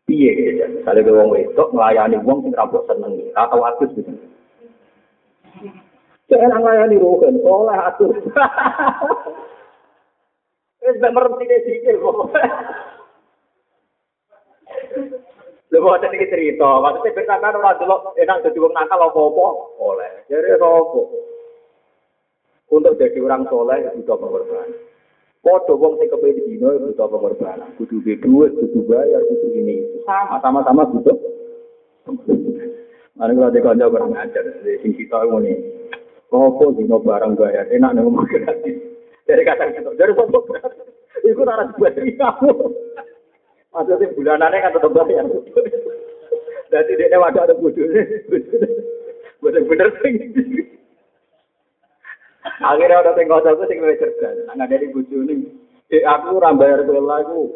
[0.05, 0.65] Piye gitu.
[0.69, 4.13] Misalnya ke wong wedok melayani wong sing rabok seneng atau atus gitu.
[6.29, 8.17] Enak melayani rohen, soleh atus.
[10.85, 12.37] Mek merem sithik sikil kok.
[15.69, 20.25] Lha kok ada cerita, maksudnya ben sampean ora delok enak dadi wong nakal apa-apa oleh.
[20.33, 21.01] Jadi sapa?
[22.73, 24.73] Untuk jadi orang soleh butuh pengorbanan.
[25.45, 27.69] Podo wong sing kepengin dino butuh pengorbanan.
[27.77, 29.85] Kudu duit, kudu bayar, kudu ini.
[30.09, 31.17] Sama sama-sama butuh.
[33.21, 35.53] Mari kalau di kanca kurang ajar, sing kita ngene.
[36.33, 38.77] Kopo dino barang bayar, enak nih ngomong gratis.
[39.29, 40.89] Dari kata gitu, dari sopo gratis.
[41.29, 42.53] Iku ora dibagi kamu.
[43.79, 45.23] Maksudnya bulanannya kan tetap bayar.
[46.75, 48.03] Jadi dia wadah ada bujurnya.
[49.39, 50.19] Bener-bener sing.
[52.59, 54.35] Akhirnya ada kocok itu sing lebih cerdas.
[54.51, 55.47] Nggak dari bujurnya.
[55.95, 57.55] Eh aku rambayar kelola aku.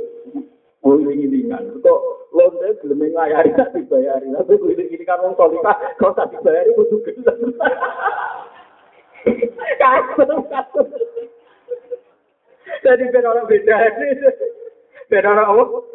[0.86, 1.82] Uling-ulingan.
[1.82, 4.30] Kok lonte belum ngayari tak dibayari.
[4.30, 5.74] Tapi uling-ulingan kan orang solika.
[5.98, 7.34] Kalau tak dibayari butuh gelap.
[9.82, 10.86] Kasut, kasut.
[12.86, 13.74] Jadi ben orang beda.
[15.10, 15.91] Ben orang apa?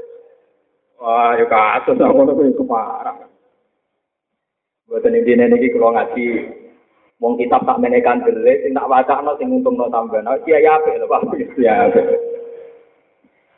[0.97, 3.29] Wah, ya kasus aku tuh yang keparah.
[4.89, 6.25] Buatan ini ini kalau ngaji,
[7.21, 10.63] mau kitab tak menekan dele, sing tak baca no, sing untung no tambah, no, iya
[10.63, 12.01] ya apa, loh, pak, ya apa.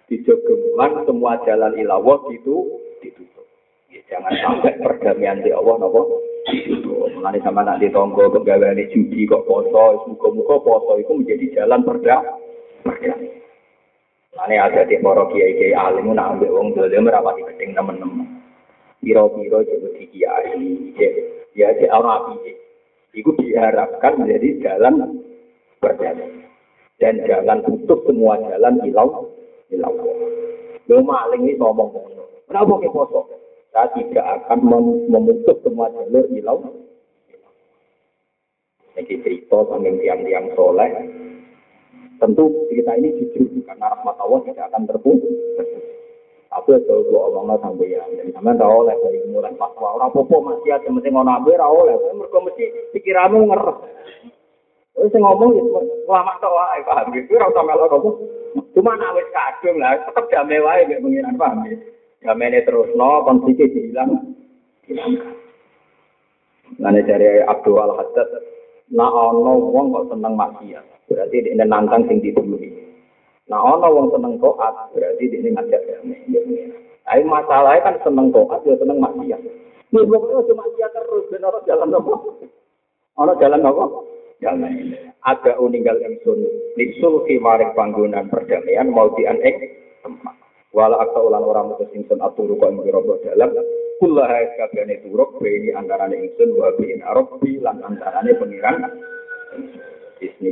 [0.09, 3.45] Dijogeman semua jalan ilawah itu ditutup.
[3.93, 6.19] Ya, jangan sampai perdamaian di Allah, nopo.
[7.13, 12.17] Mengenai sama nanti tonggo pegawai judi kok poso, muka-muka poso itu menjadi jalan perda,
[12.83, 13.38] perdamaian.
[14.39, 18.39] Ane ada di para kiai kiai alim nak ambil wong dolim merapati keting temen-temen.
[18.99, 20.63] Piro-piro jadi di kiai,
[21.55, 22.51] ya di orang api.
[23.15, 25.19] Itu diharapkan menjadi jalan
[25.83, 26.45] berjalan
[26.99, 29.27] dan jalan tutup semua jalan hilau
[29.71, 29.95] hilau.
[30.87, 31.89] Lo maling ini ngomong
[32.49, 33.29] Kenapa ke poso?
[33.69, 34.59] Saya tidak akan
[35.05, 36.57] memutus semua jalur hilau.
[38.97, 40.89] Ini cerita sambil tiang-tiang soleh,
[42.19, 45.33] Tentu kita ini jujur karena rahmat Allah tidak akan terputus.
[46.49, 50.41] Aku ya coba omongnya sampai ya, jadi sampai tahu oleh dari mulai fatwa orang popo
[50.41, 52.63] masih ada mesti ngono abe tahu oleh, mereka mesti
[52.97, 53.77] pikiranmu ngeres.
[54.97, 55.63] Terus ngomong ya
[56.09, 58.11] lama tau wae paham gitu, ora usah melok kamu.
[58.73, 62.59] Cuma nak wis kadung lah, tetep damai wae mek pengiran paham ya.
[62.65, 64.11] Terus no, konfliknya dihilang.
[64.89, 65.37] Hilangkan.
[66.81, 68.29] Nah, dari Abdul Al-Haddad,
[68.89, 70.98] nah ono wong kok seneng maksiat.
[71.09, 72.69] Berarti dia nantang sing dibuli.
[73.49, 76.21] Nah, ono wong seneng toat, berarti dia ngajak damai.
[77.01, 79.41] Tapi masalahnya kan seneng toat, dia seneng maksiat.
[79.89, 82.13] Ini pokoknya cuma maksiat terus, dan orang jalan apa?
[83.17, 83.85] Orang jalan apa?
[84.37, 84.97] Jalan ini.
[85.25, 86.45] Ada uninggal ingsun,
[86.77, 89.57] lisul maring panggungan perdamaian, mau dianeng
[90.05, 90.37] tempat.
[90.69, 93.49] Wala akta ulan orang mutus ingsun aturu kok ing robo dalam,
[93.97, 98.85] kullaha kabehane turuk ini antarane ingsun wa bin arabbi lan antarane pengiran
[100.19, 100.51] Ini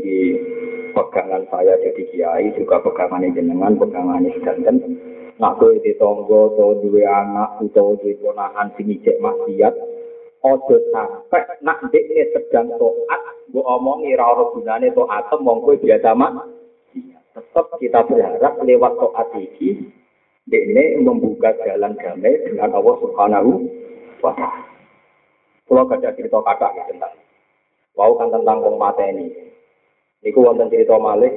[0.96, 4.96] pegangan saya jadi kiai juga pegangan jenengan, pegangan sedanten.
[5.38, 9.70] Nak di tonggo, atau dua anak, atau dua ponakan sing ijek maksiat,
[10.42, 13.22] ojo sampai nak dekne sedang toat,
[13.54, 16.42] bu omongi ra ono gunane toat, mong biasa mak.
[17.38, 19.78] Tetap kita berharap lewat toat iki,
[20.50, 23.52] dekne membuka jalan damai dengan Allah Subhanahu
[24.26, 24.66] wa Ta'ala.
[25.70, 27.14] Kalau ada cerita kata tentang,
[27.94, 28.80] wow kan tentang wong
[30.26, 31.34] Iku wonten cerita Malik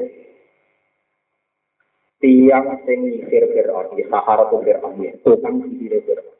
[2.21, 6.37] tiang sing nyisir Fir'aun, di Sahara tu Fir'aun, tukang sisir Fir'aun.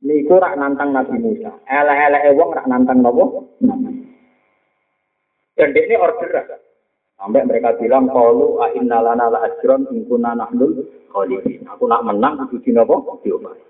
[0.00, 1.52] Niku rak nantang Nabi Musa.
[1.68, 3.52] Elek-elek wong rak nantang nopo?
[5.54, 6.58] Dan ini order
[7.20, 10.32] Sampai mereka bilang kalau inna lana la ajron in kunna
[11.12, 11.68] khalifin.
[11.68, 13.20] Aku nak menang kudu di nopo?
[13.20, 13.60] Diobahi.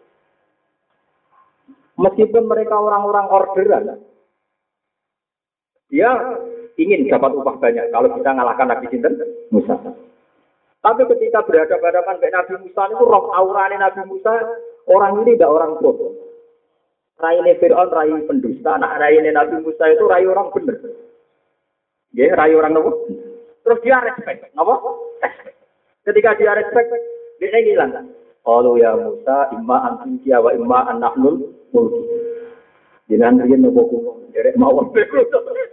[1.98, 4.00] Meskipun mereka orang-orang orderan,
[5.90, 6.08] dia
[6.80, 9.14] ingin dapat upah banyak kalau kita ngalahkan Nabi Sinten
[9.52, 9.76] Musa.
[10.80, 14.32] Tapi ketika berhadapan dengan Nabi Musa itu roh aurane Nabi Musa
[14.88, 16.16] orang ini tidak orang bodoh.
[17.20, 20.80] Raine Fir'aun rai pendusta, anak raine Nabi Musa itu rai orang benar.
[22.16, 23.06] Ya, rayu orang nopo.
[23.62, 25.14] Terus dia respect, nopo?
[25.20, 25.56] Respect.
[26.08, 26.90] Ketika dia respect,
[27.38, 28.08] dia hilang.
[28.40, 32.29] Kalau ya Musa, imma antum wa imma anahnul mulki.
[33.10, 34.94] Jangan riyen nopo kulo, derek mawon.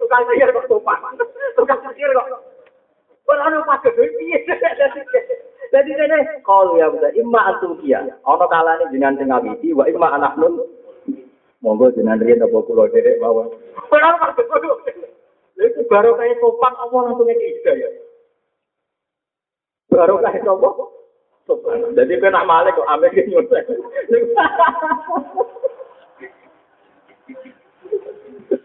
[0.02, 1.14] Tukang sihir kok sopan.
[1.54, 2.42] Tukang sihir kok.
[3.30, 3.62] Ora ono
[3.94, 4.38] piye.
[5.68, 8.02] Jadi ini kalau ya Musa, imma antum kia.
[8.26, 10.66] Ono kalane jenengan sing ngawiti wa imma anahnul
[11.62, 13.54] Monggo jenengan riyen nopo kulo derek mawon.
[13.94, 14.46] Ora ono pakai
[15.58, 17.90] itu baru kayak sopan Allah langsung ida ya.
[19.94, 21.94] Baru kayak sopan.
[21.94, 23.66] Jadi kena malik kok ambil nyutek.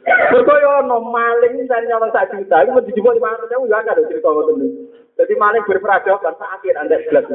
[0.03, 4.07] Kok yo ono maling sing nyolong sak juta iku mesti dijupuk 500 ewu yo angel
[4.11, 4.83] crito ngoten niku.
[5.14, 7.27] Dadi maling berperadaban kan akhir andek gelas.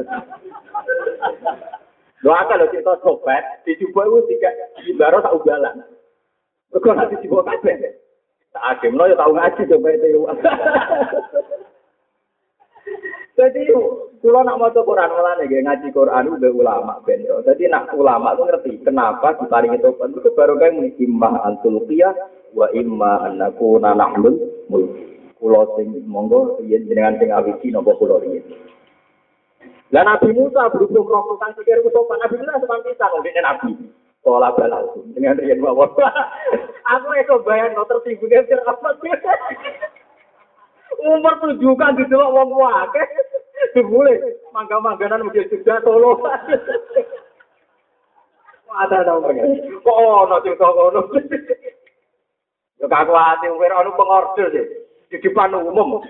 [2.20, 4.54] Lho akal lho crito sobat, dijupuk iku tidak
[5.00, 5.76] baro sak ugalan.
[6.72, 7.96] Kok nanti dijupuk kabeh.
[8.52, 10.20] Tak agem no yo tau ngaji sobat itu.
[13.38, 13.70] Jadi,
[14.18, 17.38] kalau nak mau Quran malah nih, ngaji Quran udah ulama bento.
[17.46, 22.14] Jadi nak ulama tuh ngerti kenapa diparingi tobat itu baru kayak imma antulqiyah
[22.58, 24.34] wa imma annaku nanahlul
[24.66, 24.90] mulk.
[25.38, 28.42] Kulo sing monggo yen jenengan sing awiji nopo kulo riyen.
[29.94, 33.70] Lah Nabi Musa berhubung roh kang pikir ku tobat, Nabi Musa sampeyan bisa ngene Nabi.
[34.18, 35.94] Pola balas dengan riyen mawon.
[36.98, 38.88] Aku iso bayang no ya apa
[40.98, 43.06] Umur tujuh kan didelok wong akeh.
[43.74, 44.14] Dibule
[44.50, 46.18] mangga-mangganan mesti juga solo.
[48.68, 49.78] Ada pengen.
[49.82, 51.00] Kok ono sing kok ono.
[52.78, 54.66] Ya kaku ati umur ono pengorder sih.
[55.10, 56.02] Di depan umum.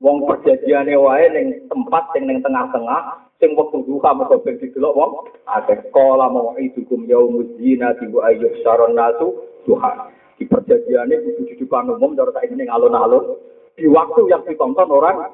[0.00, 5.12] Wong perjanjiane wae ning tempat sing ning tengah-tengah sing wektu duha mergo ben didelok wong
[5.44, 9.36] akeh kala mau idukum yaumuz zinati wa ayyuh saron nasu
[9.68, 10.08] duha.
[10.40, 13.36] Di perjanjiane kudu di depan umum cara tak ning alun-alun
[13.80, 15.32] di waktu yang ditonton orang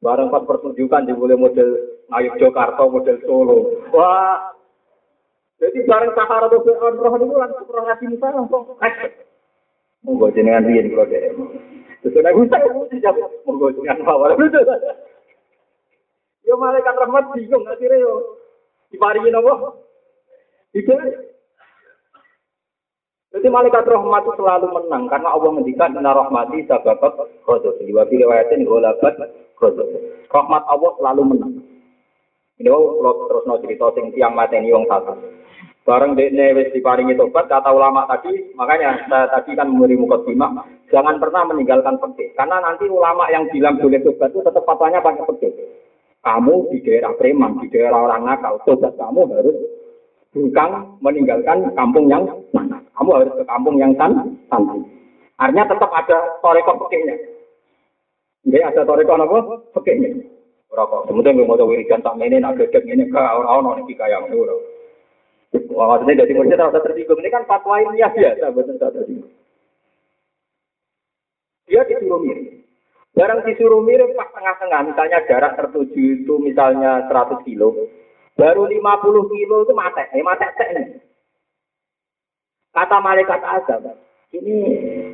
[0.00, 3.84] bareng pas pertunjukan di mulai model Ayu Jakarta, model Solo.
[3.92, 4.56] Wah,
[5.60, 8.64] jadi bareng Sahara atau roh itu langsung roh Nabi Musa langsung
[10.00, 11.36] Monggo jenengan riyen kula dhek.
[12.00, 14.32] Terus nek mesti jawab monggo jenengan bawah.
[16.48, 18.40] Yo malaikat rahmat bingung akhirnya yo
[18.88, 19.76] diparingi napa?
[20.72, 20.96] Itu
[23.30, 27.14] jadi malaikat rahmat itu selalu menang karena Allah mendikan inna rahmati sababat
[27.46, 27.78] ghadab.
[27.78, 29.14] Wa fi riwayatin ghalabat
[29.54, 29.86] ghadab.
[30.34, 31.54] Rahmat Allah selalu menang.
[32.58, 35.14] Ini kalau terus no cerita sing tiang mateni wong satu.
[35.86, 40.60] Bareng dekne wis diparingi tobat kata ulama tadi, makanya saya tadi kan memberi mukadimah,
[40.92, 42.36] jangan pernah meninggalkan pekeh.
[42.36, 45.52] Karena nanti ulama yang bilang boleh tobat itu tetap fatwanya pakai pekeh.
[46.20, 49.56] Kamu di daerah preman, di daerah orang nakal, tobat kamu harus
[50.36, 52.79] bukan meninggalkan kampung yang mana.
[53.00, 54.12] Kamu harus ke kampung yang san
[54.52, 54.84] santai.
[55.40, 57.16] Artinya tetap ada toreko pekehnya.
[58.44, 59.40] Jadi ada toreko apa?
[59.80, 60.20] Pekehnya.
[60.68, 61.08] Rokok.
[61.08, 64.22] Kemudian gue mau tahu wiridan tak ini, nak gedek ini, ke orang-orang ini kaya.
[65.74, 67.18] Wah, maksudnya jadi murid tak tersinggung.
[67.18, 69.34] Ini kan fatwa ini ya biasa, betul tak tersinggung.
[71.66, 72.62] Dia disuruh mirip.
[73.18, 77.74] Barang disuruh mirip pas tengah-tengah, misalnya jarak tertuju itu misalnya 100 kilo,
[78.38, 81.09] Baru 50 kilo itu mati, eh mati ini.
[82.70, 83.82] Kata malaikat azab,
[84.30, 84.56] ini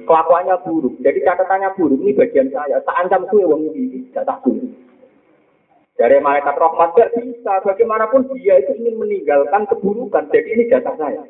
[0.05, 1.01] kelakuannya buruk.
[1.01, 2.85] Jadi catatannya buruk, ini bagian saya.
[2.85, 4.87] Tak ancam suwe wong ini, jatah buruk.
[5.97, 7.53] Dari malaikat rahmat gak bisa.
[7.64, 10.29] Bagaimanapun dia itu ingin meninggalkan keburukan.
[10.29, 11.25] Jadi ini jatah saya.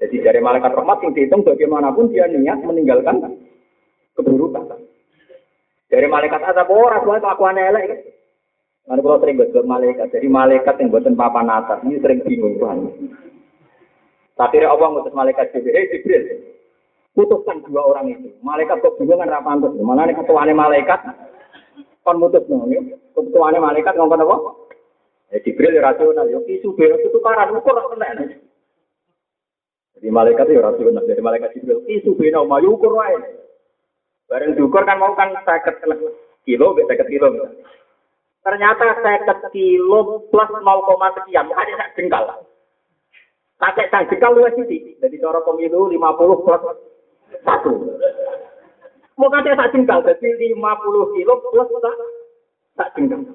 [0.00, 3.36] Jadi dari malaikat rahmat yang dihitung bagaimanapun dia niat meninggalkan
[4.16, 4.80] keburukan.
[5.92, 8.16] Dari malaikat azab oh, kelakuannya elek.
[8.88, 12.88] Mana kalau sering buat malaikat, jadi malaikat yang buatan papan atas ini sering bingung Tuhan.
[14.38, 16.22] Tapi Allah ngutus malaikat Jibril, hey Jibril,
[17.10, 18.30] putuskan dua orang itu.
[18.38, 19.74] Malaikat kok bingung kan rapantes.
[19.82, 21.02] Mana nih ketuanya malaikat,
[22.06, 22.80] kon mutus nih, ya.
[23.18, 24.36] ketuanya malaikat ngomong apa?
[25.34, 28.30] Ya Jibril ya rasional, ya isu bero itu karan ukur kena.
[29.98, 33.18] Jadi malaikat ya rasional, dari malaikat Jibril isu bero mau ukur wae.
[34.30, 35.82] Bareng diukur kan mau kan seket
[36.46, 37.26] kilo, seket kilo.
[38.46, 40.62] Ternyata saya kilo plus 0,
[41.18, 42.47] sekian, sak jengkal.
[43.58, 44.94] Pakai sak jengkal luwes sih.
[45.02, 45.98] Jadi cara pemilu 50
[46.46, 46.62] plus
[47.42, 47.42] 1.
[49.18, 51.68] Mau kata sak jengkal, jadi 50 kilo plus
[52.78, 53.34] sak jengkal.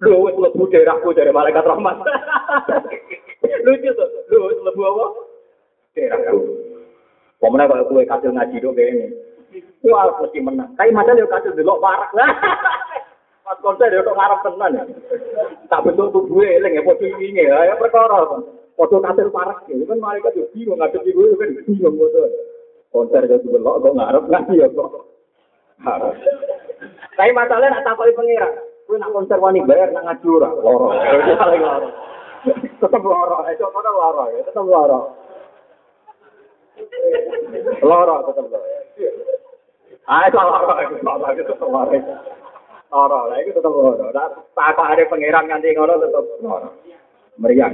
[0.00, 1.96] Lu wis lebu daerahku dari malaikat rahmat.
[3.68, 4.08] Lucu tuh.
[4.32, 5.06] Lu wis lebu apa?
[5.92, 6.40] Daerahku.
[7.38, 9.06] Pemenang kalau kue kasil ngaji dong kayak ini.
[9.84, 10.72] Wah, mesti menang.
[10.74, 12.08] Tapi macam dia kasil delok parah.
[13.44, 14.72] Pas konser ya untuk ngarep tenan.
[15.68, 18.40] Tak bentuk tubuh eling ya foto ini ya, ya perkara.
[18.74, 22.22] Foto kasir parek ya, kan mereka juga bingung ngadep ibu kan bingung foto.
[22.90, 25.06] Konser jadi belok kok ngarep nggak ya kok.
[25.82, 26.18] Harus.
[27.14, 28.50] Tapi masalahnya nak takoki pengira.
[28.86, 30.50] Kowe nak konser wani bayar nak ngaju ora?
[30.58, 30.88] Loro.
[31.38, 31.88] Paling loro.
[33.54, 34.40] Itu mana loro ya?
[34.42, 35.00] Tetep loro.
[37.82, 38.68] Loro tetep loro.
[40.10, 40.74] Ah, itu loro.
[40.82, 41.26] Itu loro.
[41.30, 41.98] Itu tetep loro.
[42.90, 43.18] Loro.
[43.38, 44.06] Itu tetep loro.
[44.54, 46.70] Takok ada pengiran nganti ngono tetep loro.
[47.38, 47.72] Meriang.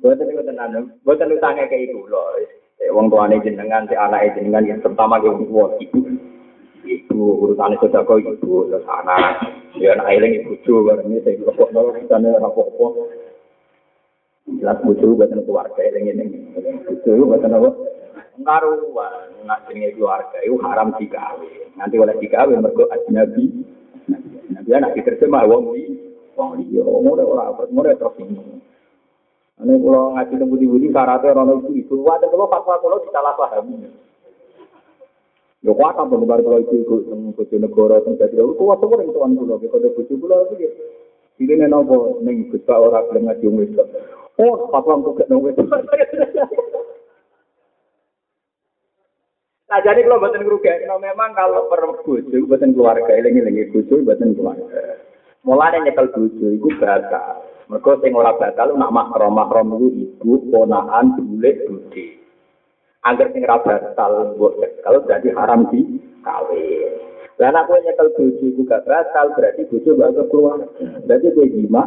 [0.00, 2.40] Buatan itu tenan, buatan utangnya ke ibu loh.
[2.88, 6.00] Wong tuane jenengan, si anak jenengan yang pertama ke wong ibu.
[6.84, 9.44] Ibu urutannya sudah kau ibu, terus anak,
[9.76, 13.08] dia anak eling ibu cu, barang ini saya kepok nol, urutannya rapopo.
[14.44, 16.24] Jelas bucu buatan keluarga eling ini,
[16.88, 17.70] bucu buatan apa?
[18.40, 21.52] Karuan, nak jenenge keluarga itu haram digawe.
[21.76, 23.52] Nanti oleh digawe mergo ajnabi.
[24.52, 25.82] Nabi anak diterjemah wong di
[26.34, 28.60] wong liya ngono ora ngono terus ini
[29.62, 31.94] ane kula ngaji teng budi-budi syaratnya ora ono ibu-ibu.
[32.02, 33.86] Wae kula fatwa kula ditalah paham
[35.64, 39.08] Ya kuat apa nih baru itu ikut sama kucing negara sama kucing kuat apa nih
[39.16, 40.68] tuan kulo kita udah kucing kulo iki.
[40.68, 40.70] ya
[41.40, 42.20] ini nih nopo?
[42.20, 43.64] Nih kita orang yang ngaji umi
[44.44, 45.48] oh patuan tuh gak nopo
[49.64, 54.36] nah jadi kalau batin kerugian memang kalau perempuan itu batin keluarga ini lagi bojo, batin
[54.36, 55.00] keluarga.
[55.44, 57.44] Mulai nyekel bojo itu batal.
[57.68, 62.16] Mereka sing ora batal nak mahram mahram iku ibu, ponakan, bulik, budi.
[63.04, 66.92] Angger sing ora batal mbok kalau berarti haram di kawin.
[67.36, 70.58] Lah anak kowe nyekel bojo iku gak batal berarti bojo gak keluar.
[71.04, 71.82] Berarti kowe jima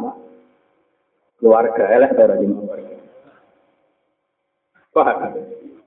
[1.42, 2.96] keluarga elek ora jima keluarga.
[4.94, 5.18] Paham?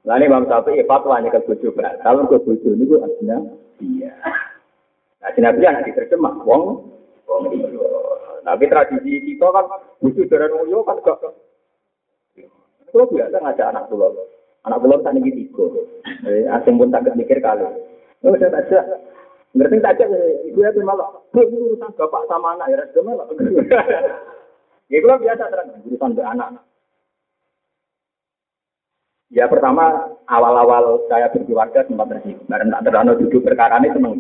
[0.07, 3.39] Lah ini Imam Syafi'i fatwa nyekel bojo batal kok bojo niku aslinya
[3.79, 4.11] iya.
[5.21, 6.99] Nah, Nabi anak diterjemah wong.
[8.41, 9.65] Tapi tradisi kita kan
[10.01, 11.23] butuh darah mulio kan gak.
[12.91, 14.11] Kalau biasa ngajak anak pulau,
[14.67, 15.67] anak pulau tak nih tiga.
[16.27, 17.63] Eh, asing pun tak mikir kali.
[18.27, 18.85] Oh, tak ajak.
[19.55, 20.11] Ngerti tak ajak,
[20.51, 21.07] ibu ya malah.
[21.31, 23.27] Bu, ini urusan bapak sama anak ya, dia malah.
[24.91, 26.67] Ya, kalau biasa terang urusan ke anak.
[29.31, 34.19] Ya pertama awal-awal saya berkeluarga sempat tersinggung karena tak terlalu duduk perkara ini seneng.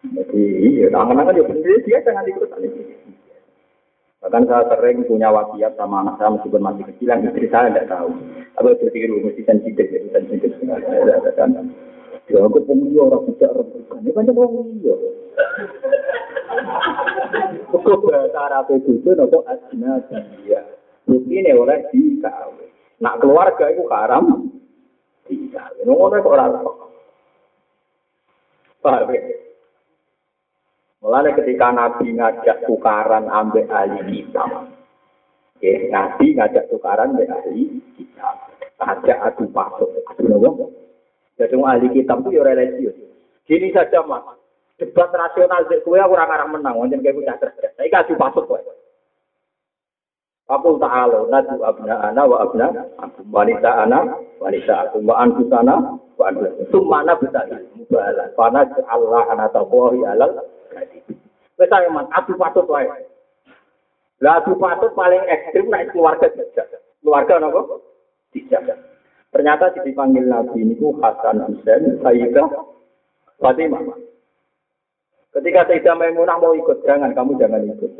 [0.00, 2.48] Jadi iya, tangan-tangan ya sendiri dia jangan ikut
[4.20, 7.88] Bahkan saya sering punya wasiat sama anak saya meskipun masih kecil, yang istri saya tidak
[7.88, 8.12] tahu.
[8.52, 10.52] Tapi itu pikir mesti sensitif, ya, sensitif.
[12.30, 13.98] Ya, aku pemilih orang bisa orang bukan.
[14.04, 14.94] Ini kan orang iya.
[17.72, 20.04] Kok bahasa Arab itu nopo asna
[20.44, 20.62] dia.
[21.08, 22.70] Ini oleh dikawin.
[23.00, 24.52] Nak keluarga itu haram
[25.26, 25.84] dikawin.
[25.88, 26.46] Ngono kok ora
[28.80, 29.49] Paham ya?
[31.00, 34.68] Mulanya ketika Nabi ngajak tukaran ambek ahli kitab.
[35.64, 38.52] Ya, Nabi ngajak tukaran ambek ahli kitab.
[38.76, 39.88] Ngajak adu pasuk.
[40.12, 40.68] Adu nopo?
[41.40, 42.96] Jadi ahli kitab itu ya religius.
[43.48, 44.36] Gini saja mas.
[44.76, 46.76] Debat rasional dari kue aku orang menang.
[46.76, 47.72] Wajan kayak punya cerdas.
[47.76, 48.60] Saya kasih pasuk kue.
[50.50, 52.66] Fakul ta'ala nadu abna ana wa abna
[53.30, 54.02] wanita ana
[54.42, 55.78] wanita aku wa antu sana
[56.18, 56.42] wa antu
[56.74, 57.46] sumana bisa
[57.78, 60.42] mubalah fana Allah ana tawahi alal
[61.60, 62.88] Wes ayo adu patut wae.
[64.24, 66.80] Lah adu patut paling ekstrim nek keluarga tidak.
[67.04, 67.80] Keluarga napa?
[68.32, 68.62] Tidak.
[69.30, 72.50] Ternyata dipanggil Nabi ini Hasan Husain, Sayyidah
[73.38, 73.82] Fatimah.
[75.30, 77.92] Ketika Sayyidah Maimunah mau ikut, jangan kamu jangan ikut.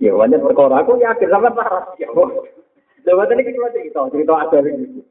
[0.00, 0.80] Ya, banyak perkara.
[0.80, 1.92] Aku yakin sama parah.
[2.00, 2.08] Ya,
[3.00, 5.04] Coba tadi kita cerita, cerita ada ini.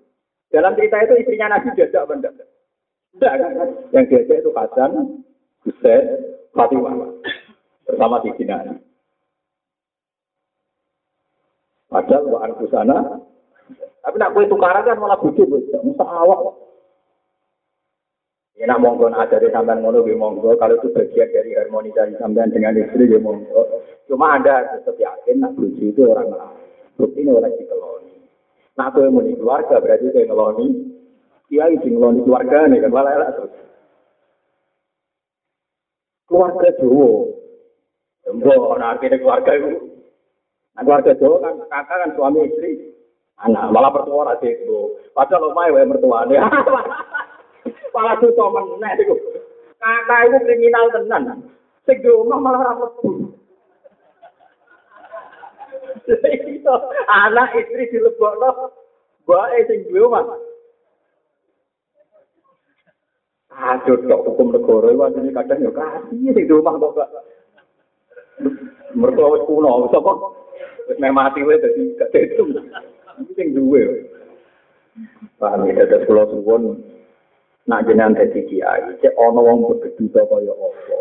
[0.50, 2.30] Dalam cerita itu istrinya Nabi jajak benda.
[3.20, 3.70] Tidak kan?
[3.92, 4.92] Yang diajak itu Hasan,
[5.68, 6.04] Husain,
[6.56, 6.96] Fatimah.
[7.84, 8.80] Bersama di sini.
[11.92, 13.20] Padahal wa anku sana.
[14.00, 15.44] Tapi nak kue tukaran kan malah butuh,
[15.84, 16.56] Musa awak.
[18.56, 20.56] Ya nak monggo ada di sampean ngono gue monggo.
[20.56, 23.68] Kalau itu bagian dari harmonisasi sampean dengan istri gue monggo.
[24.08, 26.60] Cuma anda tetap yakin nak bujuk itu orang lain.
[27.00, 28.16] Bukti ini orang dikeloni.
[28.76, 30.68] Nak kue mau keluarga berarti kue ngeloni
[31.50, 33.54] kiai sing ngeloni keluarga nih kan malah elak terus.
[36.30, 37.10] Keluarga Jawa.
[38.30, 39.70] Mbok ana artine keluarga itu.
[40.78, 42.94] Nah, keluarga Jawa kan kakak kan suami istri.
[43.42, 44.94] Anak malah pertua ra itu.
[45.18, 46.38] Padahal omahe wae mertuane.
[47.98, 49.16] malah meneh iku.
[49.82, 51.50] Kakak itu kriminal tenan.
[51.90, 53.10] Sing di omah malah ra mlebu.
[57.26, 58.70] anak istri dilebokno
[59.26, 60.49] bae sing duwe omah.
[63.60, 67.12] Aduh, tok hukum negara itu aslinya kadang ya kasih di rumah kok gak.
[68.96, 70.12] Wis kuno, sapa?
[70.88, 72.56] Wis meh mati wae dadi gak itu.
[73.36, 74.08] Sing duwe.
[75.36, 76.80] Paham ya, terus kula suwun
[77.68, 80.98] nak jenengan dadi kiai, cek ana wong begeduta kaya apa.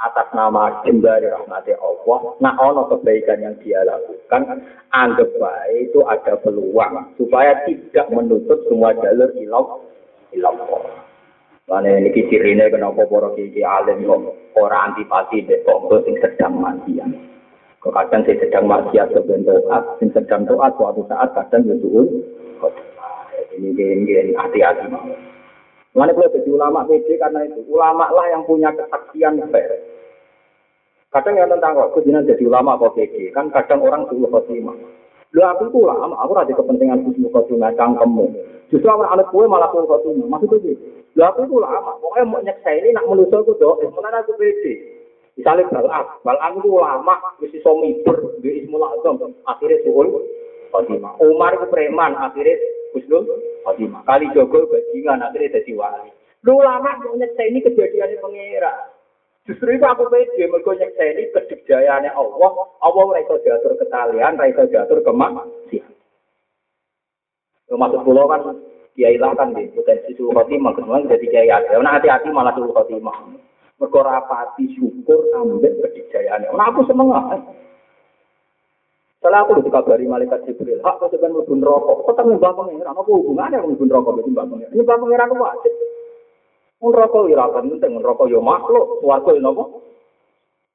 [0.00, 4.64] Atas nama jembari rahmati Allah, nak ana kebaikan yang dia lakukan,
[4.94, 9.66] anggap baik itu ada peluang supaya tidak menutup semua jalur ilah
[10.32, 10.54] ilah
[11.70, 17.06] Karena ini cirine kenapa para kiai alim kok ora antipati dek tonggo sing sedang maksiat.
[17.78, 22.26] Kok kadang sing sedang maksiat sebentar taat, sing sedang taat suatu saat kadang ya suul.
[23.54, 24.90] Ini gini hati-hati.
[25.94, 29.70] Mana boleh jadi ulama PD karena itu ulama lah yang punya kesaksian fair.
[31.14, 34.74] Kadang yang tentang kok kejinan jadi ulama kok PD kan kadang orang suul khotimah.
[35.30, 38.26] Lu aku itu ulama, aku ada kepentingan khusus khotimah cangkemmu.
[38.74, 40.26] Justru orang anak gue malah suul khotimah.
[40.26, 40.99] Maksudnya sih.
[41.18, 44.74] Lah aku itu lama, pokoknya mau nyeksa ini nak menuso aku doa, sebenarnya aku pede.
[45.34, 50.06] Misalnya balak, balak itu lama, mesti iso miber, di ismul azam, akhirnya suhul,
[50.70, 51.18] Fatimah.
[51.18, 52.54] Umar itu preman, akhirnya
[52.94, 53.26] Husnul
[53.66, 54.06] Fatimah.
[54.06, 56.10] Kali Jogo bajingan, akhirnya jadi wali.
[56.46, 58.72] Lu lama mau nyeksa ini kejadiannya pengira.
[59.50, 62.50] Justru itu aku pede, mereka nyeksa ini kedikjayaannya Allah,
[62.86, 65.98] Allah mereka diatur ketalian, mereka diatur kemaksiatan.
[67.70, 68.42] Maksud pulau kan
[68.98, 72.74] kiai lah kan di potensi suhu khotimah kedua jadi kiai ada nah hati-hati malah suhu
[72.74, 73.16] khotimah
[73.80, 77.40] mereka rapati syukur ambil kedijayaan nah aku seneng lah
[79.20, 82.96] setelah aku dikabari malaikat Jibril, hak kau sebenarnya rokok, tetap nyembah pengiran.
[82.96, 84.72] Apa hubungannya melebur rokok dengan nyembah pengiran?
[84.72, 85.72] Nyembah pengiran itu wajib.
[86.80, 89.64] Mun rokok ya ora penting, rokok ya makhluk, swarga napa?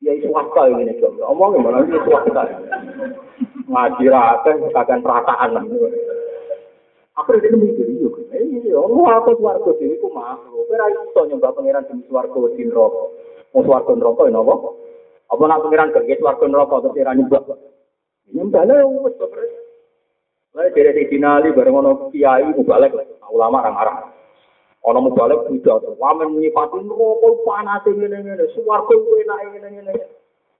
[0.06, 2.44] Ya swasta ini nih, omongin malah swasta.
[3.66, 5.66] Ngaji rata, kakek perasaan.
[7.16, 8.12] Aku udah mikir, iya,
[8.44, 10.68] iya, oh, aku suarga diri ku makhluk.
[10.68, 13.04] Kira iso nyembah pangeran di suarga di neraka.
[13.56, 14.56] Mau suarga neraka ya napa?
[15.32, 17.42] Apa nak pangeran kerja suarga neraka terus ora nyembah?
[18.36, 19.52] Nyembah lah wis beres.
[20.60, 22.92] Lah dari di dinali bareng ono kiai mubalek
[23.32, 24.12] ulama arang-arang.
[24.84, 29.94] Ono mubalek tidak wamen nyipati neraka panas ngene-ngene, suarga enak ngene-ngene.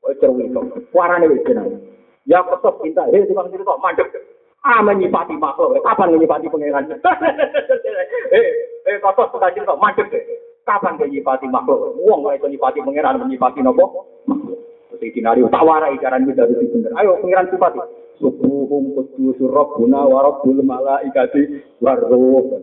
[0.08, 0.64] Oh cerwi kok.
[0.96, 1.84] Warane wis jeneng.
[2.24, 4.35] Ya kesep cinta, hei tukang cerita mandek.
[4.66, 6.90] Ah menyipati makhluk, kapan menyipati pangeran?
[8.34, 8.46] eh,
[8.90, 10.26] eh kotor suka kok mandek deh.
[10.66, 11.94] Kapan menyipati makhluk?
[12.02, 14.10] Wong kok itu nyipati pangeran menyipati nopo?
[14.26, 16.98] Terus dinari tawara ikaran kita itu bener.
[16.98, 17.78] Ayo pangeran sifati.
[18.18, 22.58] Subuhum kudusur rabbuna wa rabbul malaikati warruh.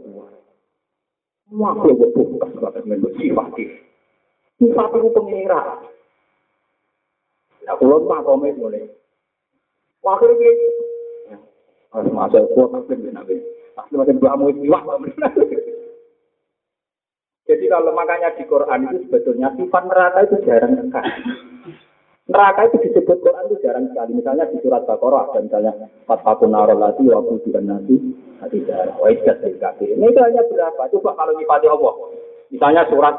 [1.54, 3.64] Makhluk bukan kata dengan sifati.
[4.58, 5.86] Sifati itu pangeran.
[7.62, 8.90] Ya, kalau tak komen boleh.
[10.02, 10.34] Wakil
[17.42, 21.12] Jadi kalau makanya di Quran itu sebetulnya sifat neraka itu jarang sekali.
[22.32, 24.16] Neraka itu disebut Quran itu jarang sekali.
[24.16, 25.72] Misalnya di surat Baqarah dan misalnya
[26.08, 27.96] Fatfatun Narol Lati Waktu Tuhan Nabi
[28.40, 28.96] Hati Darah
[29.60, 29.88] kafir.
[29.92, 30.82] Ini itu hanya berapa?
[30.96, 31.94] Coba kalau nyipati Allah.
[32.48, 33.14] Misalnya surat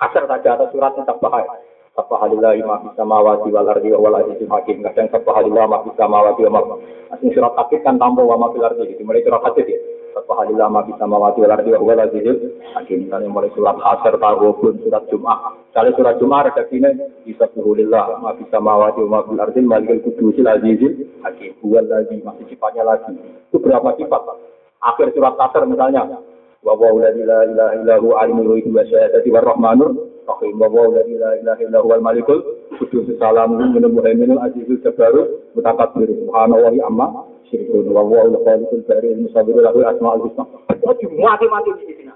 [0.00, 1.65] Hasr saja atau surat tentang bahaya.
[1.96, 4.84] Subhanallahi ma fis samawati wal ardi wa wal azizul hakim.
[4.84, 6.76] Kadang subhanallahi ma fis samawati wa ma.
[7.16, 9.00] Asing surat takit kan tambah wa ma fil ardi.
[9.00, 9.80] Mulai surat hadid ya.
[10.12, 12.36] Subhanallahi ma fis samawati wal ardi wa wal azizul
[12.76, 13.08] hakim.
[13.08, 15.40] Misalnya mulai surat Hasr pun surat Jumat.
[15.72, 16.90] Misalnya surat Jumat redaksinya
[17.24, 20.92] Bismillah ma fis samawati wa ma fil ardi malikul kudusil azizul
[21.24, 21.56] hakim.
[21.64, 23.16] Huwal ladzi masih sifatnya lagi.
[23.48, 24.20] Itu berapa sifat?
[24.84, 26.12] Akhir surat Hasr misalnya
[26.60, 31.62] wa wa la ilaha illa huwa alimul ghaibi wa syahadati rahmanur Rahim wa la ilaha
[31.62, 32.42] illa huwal malikul
[32.82, 39.14] kudus salamun minal muhaiminul azizul jabbaru mutakabbir subhanallahi amma syirkun wa wa la khaliqul bari
[39.14, 40.42] al musawwir lahu asmaul husna.
[41.14, 42.10] Mati-mati di sini.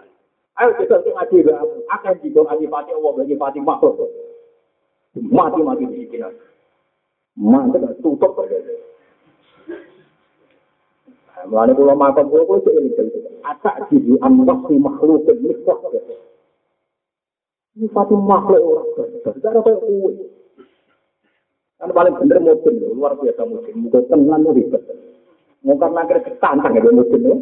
[0.58, 1.54] Ayo kita sing ngaji
[1.86, 4.10] akan didong pati Allah bagi pati makhluk.
[5.14, 6.26] Mati-mati di sini.
[7.38, 8.34] Mantap tutup
[11.40, 12.92] Mulane kula makom kula sik eling
[13.40, 15.78] Atak jibu makhluk miswah.
[17.78, 18.88] Sifat makhluk orang.
[19.22, 20.14] Tidak ada kue.
[21.78, 23.74] Kan paling bener mungkin luar biasa mungkin.
[23.86, 24.82] Mungkin tenang tuh ribet.
[25.62, 27.36] Mau karena kira ketantang ya mungkin ya.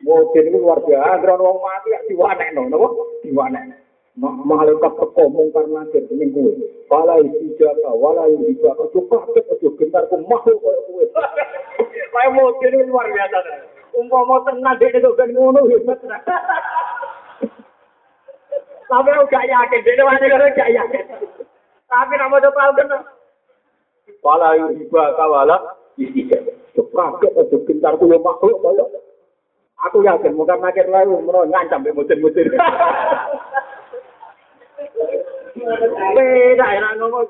[0.00, 1.04] Mungkin itu luar biasa.
[1.20, 2.88] Agar orang mati ya diwanek no, no?
[3.20, 3.84] Diwanek.
[4.18, 6.52] Malaikat teko mungkar nakir ini gue.
[6.90, 8.90] Walai sijaka, walai sijaka.
[8.90, 11.06] Ojo kaget, ojo gentar, ku makhluk kayak gue.
[12.18, 13.38] Kayak mungkin itu luar biasa.
[13.94, 15.62] Umpama tenang, dia itu kan ngono.
[18.88, 21.04] Tapi aku gak yakin, dia wani kalau gak yakin.
[21.88, 22.92] Tapi nama itu tahu kan?
[24.24, 25.56] Pala iba kawala
[26.00, 26.44] istijab.
[26.72, 28.84] Kaget aja pintar kulo makhluk kaya.
[29.86, 32.50] Aku yakin bukan nakir lalu menawa ngancam be mutin-mutin.
[36.14, 37.28] Beda ya ngomong.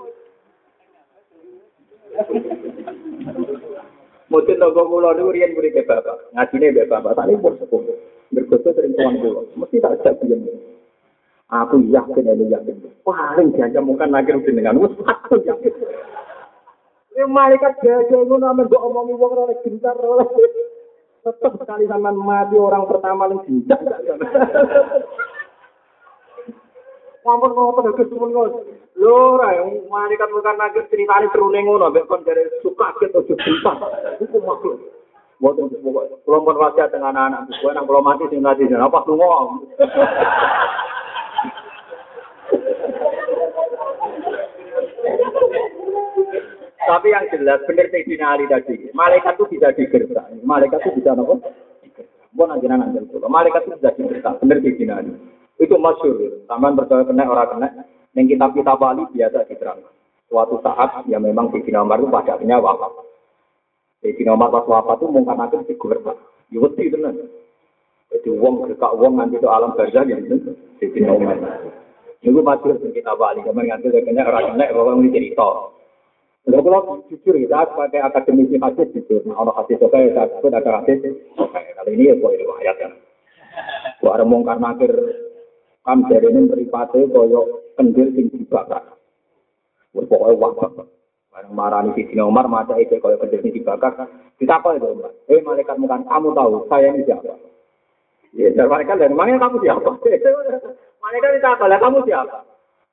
[4.28, 7.80] Mungkin toko kulo niku riyen murid ke bapak, ngajine mbek bapak, tadi pun sepuh.
[8.28, 10.44] Bergoso sering tuan kulo, mesti tak ajak biyen.
[11.49, 12.76] Aku yakin ini yakin.
[13.01, 15.72] Paling diancam mungkin akhir dengan wis aku yakin.
[17.16, 20.28] Ini malaikat gajah ngono amen mbok omongi wong ora gentar ora.
[21.24, 23.80] Tetep sekali sama mati orang pertama yang jinjak.
[27.24, 28.40] Mampun ngopo Gus ngono.
[29.01, 29.57] Lho ora
[29.88, 33.72] malaikat bukan nagih ceritane terune ngono mbek kon dari suka gitu juta.
[34.20, 34.84] Iku makhluk.
[35.38, 39.64] Pokok kula pun wasiat dengan anak-anak gue nang kula mati sing mati apa tunggu.
[46.89, 50.24] Tapi yang jelas benar Sayyidina Ali tadi, malaikat itu bisa digertak.
[50.41, 51.36] Malaikat itu bisa nopo?
[52.32, 53.28] Bukan ajaran anjel kula.
[53.28, 54.41] Malaikat itu bisa digertak.
[54.41, 55.12] Benar Sayyidina Ali.
[55.61, 56.49] Itu masyur.
[56.49, 57.68] Taman percaya kena orang kena.
[58.16, 59.84] Yang kitab-kitab Bali biasa diterang.
[60.32, 62.93] Suatu saat ya memang Sayyidina Umar itu pada akhirnya wafat.
[64.01, 66.16] Sayyidina Umar pas wafat itu mungkin akan digertak.
[66.49, 67.20] Ya wedi tenan.
[68.09, 71.36] Jadi uang gertak uang nanti itu alam barzah yang itu Sayyidina Umar.
[72.24, 73.45] Itu masyur kitab Bali.
[73.45, 75.76] Kamar ngantil kena orang kena orang ini cerita.
[76.49, 80.80] Kalau kalau jujur kita sebagai akademisi hadis jujur, nah, orang hadis oke saya sebut ada
[80.80, 80.96] hadis
[81.36, 82.92] oke kali ini ya buat riwayat kan.
[84.01, 84.92] Buat ada mongkar nakir
[85.84, 88.80] kam dari ini meripate koyo kendil sing dibakar.
[89.92, 90.88] Pokoknya wabak.
[91.28, 94.09] Barang marani di Sina Umar masa itu koyo kendil sing dibakar.
[94.40, 95.12] Apa itu Umar?
[95.28, 97.36] Eh malaikat mukan kamu tahu saya ini siapa?
[98.32, 100.01] Ya, malaikat dan mana kamu siapa?
[101.05, 101.76] malaikat kita apa?
[101.76, 102.40] Kamu siapa?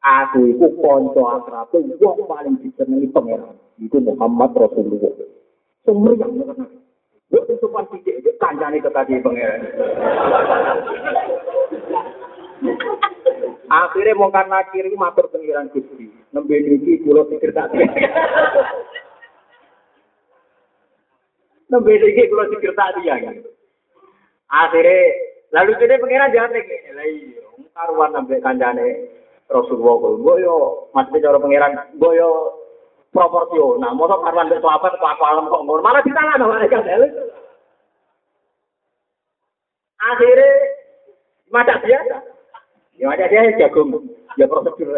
[0.05, 3.57] Aku iku konco akrabe wong paling disenengi pangeran.
[3.81, 5.09] Iku Muhammad Rasulullah.
[5.81, 6.69] Sumriyang tenan.
[7.33, 9.65] Wong sing sopan sithik iki kancane kekasih pangeran.
[13.65, 16.13] Akhirnya mau karena kiri matur pengiran Gusti.
[16.29, 17.73] Nembe niki kula pikir tak.
[21.73, 23.17] Nembe niki kula pikir tak dia.
[24.53, 24.97] Akhirnya
[25.49, 26.93] lalu jadi pengiran jahat ngene.
[26.93, 27.41] Lah iya,
[27.73, 29.14] karuan kancane
[29.45, 30.55] Rasulullah kok mbok yo
[30.97, 32.29] mesti cara pangeran mbok yo
[33.13, 33.93] proporsional.
[33.93, 35.81] Mosok karwan mbek sahabat kok alam kok ngono.
[35.85, 36.81] Malah ditangan mereka
[40.05, 40.49] akhirnya
[41.49, 42.17] macam biasa
[42.97, 43.89] ya macam dia jagung.
[44.35, 44.97] Ya prosedur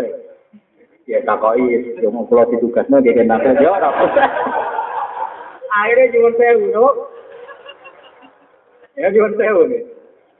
[1.07, 3.89] ya takoi yo mau pulau ditugasno dia kena ya ora
[5.71, 6.67] akhirnya jual sewu
[8.97, 9.83] ya jual sewu nih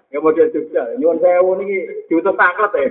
[0.08, 2.88] Ya model Jogja, nyuwun sewu niki diutus tanglet ya.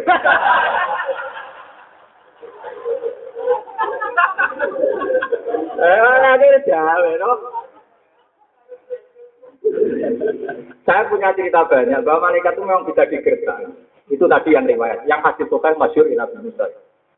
[10.86, 13.58] Saya punya cerita banyak bahwa malaikat itu memang bisa digertak.
[14.06, 15.06] Itu tadi yang riwayat.
[15.10, 16.66] Yang hadis Sokai masyur Nabi Musa.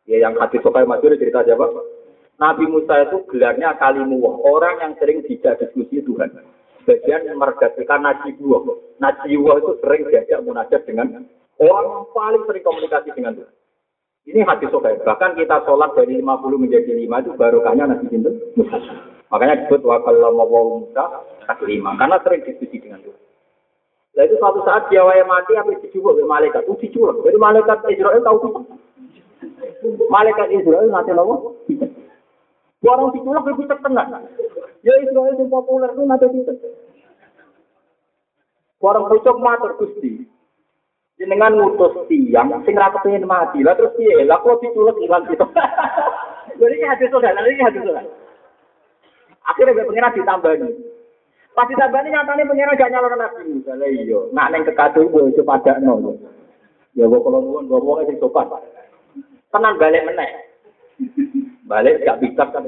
[0.09, 1.69] Ya, yang hadis Sokai masyur cerita siapa?
[2.41, 4.41] Nabi Musa itu gelarnya kalimuwah.
[4.49, 6.33] Orang yang sering tidak diskusi Tuhan
[6.89, 8.64] sebagian mergasikan najiwah.
[8.97, 11.29] Najiwah itu sering diajak munajat dengan
[11.61, 13.53] orang paling sering komunikasi dengan Tuhan.
[14.29, 15.01] Ini hadis sokai.
[15.01, 18.35] Bahkan kita sholat dari 50 menjadi 5 itu barokahnya Nabi Sinten
[19.29, 21.05] Makanya disebut wakal mau Musa
[21.64, 23.20] lima karena sering diskusi dengan Tuhan.
[24.16, 26.64] Nah itu suatu saat dia waya mati apa dijubuk oleh malaikat.
[26.64, 27.20] Itu diculak.
[27.24, 28.51] Jadi malaikat Israel tahu itu.
[30.09, 31.61] Malaikat Israel nanti nopo.
[32.89, 34.07] Orang diculak lebih terkenal.
[34.81, 36.55] Ya Israel yang populer itu nanti itu.
[38.81, 40.24] Orang pucuk matur Gusti.
[41.19, 43.66] Jenengan ngutus tiang sing ra kepengin mati.
[43.66, 44.23] Lah terus piye?
[44.23, 45.43] Lah kok diculek ilang gitu.
[46.59, 48.07] Jadi ini hadis sudah, ini hadis sudah.
[49.47, 50.62] Akhirnya gue pengen ditambahin.
[51.55, 53.73] Pas ditambahin nyatanya pengen gak nyalon nabi Musa.
[53.75, 56.19] Lah iya, nak neng kekadu gue coba ada nol.
[56.95, 58.47] Ya gue kalau nuwun gue mau sing sopan.
[59.51, 60.31] Tenan balik meneh.
[61.66, 62.62] Balik gak bisa kan.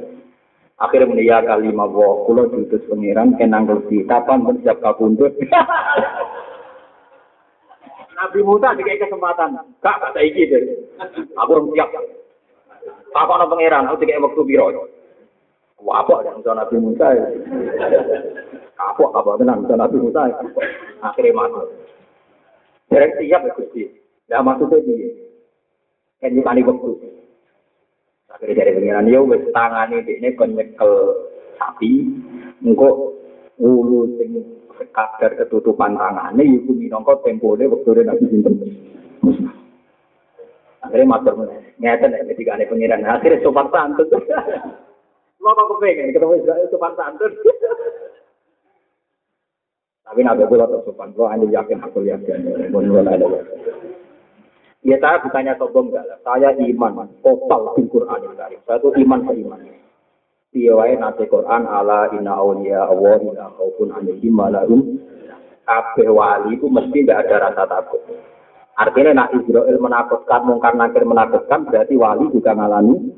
[0.80, 5.36] Akhirnya media kalimat wa kula diutus pengiran kenang resi kapan pun siap kapundut.
[8.20, 9.56] Nabi Musa dikasih kesempatan.
[9.80, 10.60] Kak kata iki deh.
[11.40, 11.88] Aku belum siap.
[13.16, 14.68] Apa ana pangeran aku dikasih waktu biro.
[15.80, 17.24] Wah apa ada Nabi Musa ya.
[18.76, 20.28] Apa apa tenang Nabi Musa.
[21.00, 21.66] Akhirnya masuk.
[22.92, 23.82] Jadi siap ya Gusti.
[24.28, 25.08] Ya maksudnya dia.
[26.20, 26.92] Kan nyukani waktu.
[28.28, 30.92] Akhirnya dari pengiran ya wis tangane ini kon nyekel
[31.56, 32.06] sapi,
[32.62, 33.16] engko
[33.56, 38.54] ulu sing sekadar ketutupan tangane iku minangka tempone wektune Nabi sinten.
[40.80, 41.36] Akhirnya matur
[41.76, 44.08] ngeten nek ketika ane pengiran akhirnya sopan santun.
[45.40, 47.32] Lo kok kepengen ketemu Israel sopan santun.
[50.10, 52.72] Tapi nabi kula sopan, kula hanya yakin aku yakin.
[54.80, 58.32] Ya saya bukannya sombong enggak Saya iman total di Quran.
[58.34, 59.60] Saya itu iman ke iman.
[60.50, 64.50] Piye nate Quran ala inna awliya Allah la khaufun alaihim wa
[65.70, 68.02] kabeh wali itu mesti tidak ada rasa takut.
[68.74, 73.14] Artinya nak Israel menakutkan, mungkar nakir menakutkan, berarti wali juga ngalami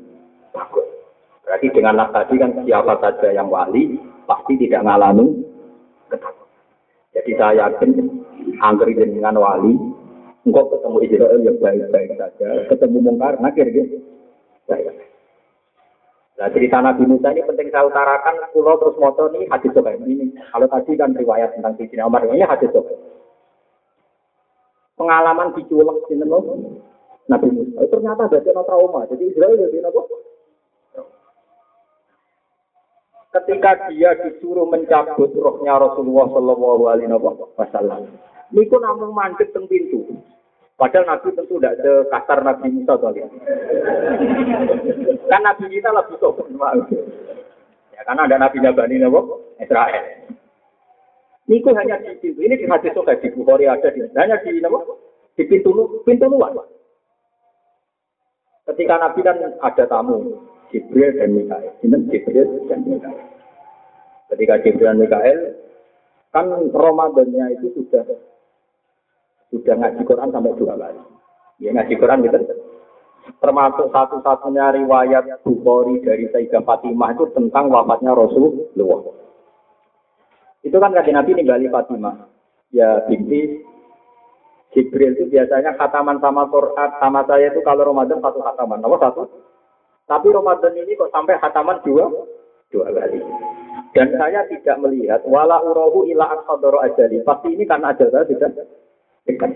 [0.53, 0.85] takut.
[1.41, 3.97] Berarti dengan nas tadi kan siapa saja yang wali
[4.29, 5.41] pasti tidak ngalami
[6.13, 6.61] ketakutan.
[7.17, 7.89] Jadi saya yakin
[8.61, 9.73] angker dengan wali,
[10.45, 13.97] engkau ketemu Israel yang baik-baik saja, ketemu mungkar nakir gitu.
[14.69, 15.12] Saya.
[16.33, 20.33] Nah cerita Nabi Musa ini penting saya utarakan, pulau terus motor ini hadis sobat ini.
[20.49, 22.97] Kalau tadi kan riwayat tentang Sayyidina Umar, ini hadis sobat.
[24.97, 26.17] Pengalaman diculek di
[27.29, 27.85] Nabi Musa.
[27.85, 29.05] Itu ternyata ada trauma.
[29.13, 30.01] Jadi Israel jadi apa?
[33.33, 37.09] Ketika dia disuruh mencabut rohnya Rasulullah Shallallahu Alaihi
[37.57, 38.05] Wasallam,
[38.53, 40.05] niku namun mandek teng pintu.
[40.73, 43.29] Padahal Nabi tentu tidak sekasar Nabi Musa kalian.
[45.33, 46.53] Kan Nabi kita lebih sopan.
[47.89, 49.19] Ya, karena ada Nabi Bani Nabi
[49.57, 50.05] Israel.
[51.49, 52.39] Niku hanya di pintu.
[52.45, 54.77] Ini di hadis sokai di Bukhari ada di hanya di Nabi
[55.33, 55.73] di pintu
[56.05, 56.53] pintu luar.
[58.69, 60.37] Ketika Nabi kan ada tamu
[60.69, 61.73] Jibril dan Mikael.
[61.81, 63.25] Ini Jibril dan Mikael.
[64.29, 65.39] Ketika Jibril dan Mikael
[66.29, 68.05] kan Ramadannya itu sudah
[69.49, 71.01] sudah ngaji Quran sampai dua kali.
[71.57, 72.37] Ya ngaji Quran gitu.
[73.43, 79.19] Termasuk satu-satunya riwayat Bukhari dari Sayyidah Fatimah itu tentang wafatnya Rasulullah.
[80.63, 82.23] Itu kan kajian Nabi ninggali Fatimah.
[82.71, 83.59] Ya binti
[84.71, 88.79] Jibril itu biasanya khataman sama Quran sama saya itu kalau Ramadan satu khataman.
[88.79, 89.27] Nomor satu.
[90.07, 92.07] Tapi Ramadan ini kok sampai khataman dua
[92.71, 93.19] dua kali.
[93.91, 97.19] Dan saya tidak melihat wala urahu ila aksadoro ajali.
[97.27, 98.55] Pasti ini karena ajal saya tidak
[99.27, 99.51] dekat.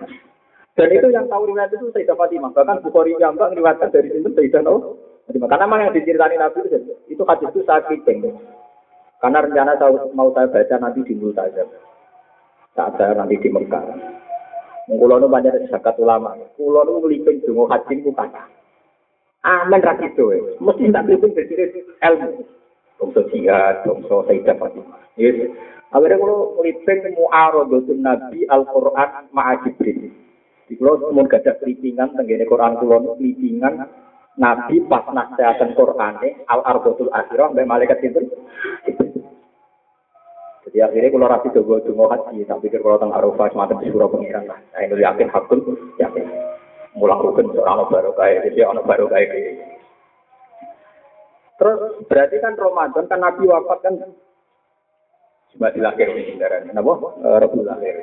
[0.77, 2.53] Dan itu yang tahu riwayat itu Sayyidah Fatimah.
[2.53, 5.49] Bahkan Bukhari Jambang riwayatkan dari sini Sayyidah Fatimah.
[5.49, 8.31] Karena memang yang diceritani Nabi itu, itu hadis itu saya kiting.
[9.17, 11.65] Karena rencana saya, mau saya baca nanti di saja.
[12.77, 13.81] Saat saya nanti di Mekah.
[14.87, 16.37] Kulo nu banyak zakat ulama.
[16.55, 18.45] Kulo nu ngelipin dungo haji ku kata.
[19.43, 20.31] Amin ra gitu.
[20.61, 22.45] Mesti tak ngelipin dari ilmu.
[23.01, 25.01] Bangsa jihad, bangsa Sayyidah Fatimah.
[25.17, 25.49] Yes.
[25.91, 30.11] Akhirnya kalau meliping mu'arodatun Nabi Al-Quran ma'a Jibril.
[30.67, 33.87] Di kalau mau gada kelipingan, tenggene Quran kulon kelipingan
[34.37, 36.13] Nabi pas nasihatan Quran
[36.45, 38.21] Al-Ardotul Akhirah, sampai malaikat itu.
[40.67, 44.11] Jadi akhirnya kalau rapi coba dungo haji, tak pikir kalau tentang Arafah semacam di surau
[44.11, 44.59] pengiran lah.
[44.75, 45.59] Saya ini yakin hakun,
[45.95, 46.25] yakin.
[46.99, 49.31] Mulang rukun seorang baru kayak, jadi orang baru kayak
[51.57, 53.93] Terus berarti kan Ramadan kan Nabi wafat kan
[55.55, 56.43] Cuma dilahir di ini.
[56.43, 56.93] Kenapa?
[57.23, 57.95] Eh, Rabu lahir.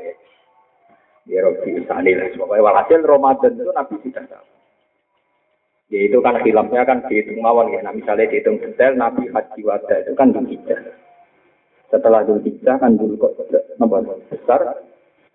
[1.25, 1.41] Ya
[1.89, 2.29] Sani lah.
[2.37, 4.47] Pokoknya walhasil Ramadan itu Nabi sudah tahu.
[5.93, 7.81] Ya itu kan filmnya kan dihitung mawon ya.
[7.85, 10.81] Nah, misalnya dihitung detail Nabi Haji Wada itu kan Dulhijjah.
[11.93, 13.33] Setelah Dulhijjah kan dulu kok
[13.77, 14.81] nomor besar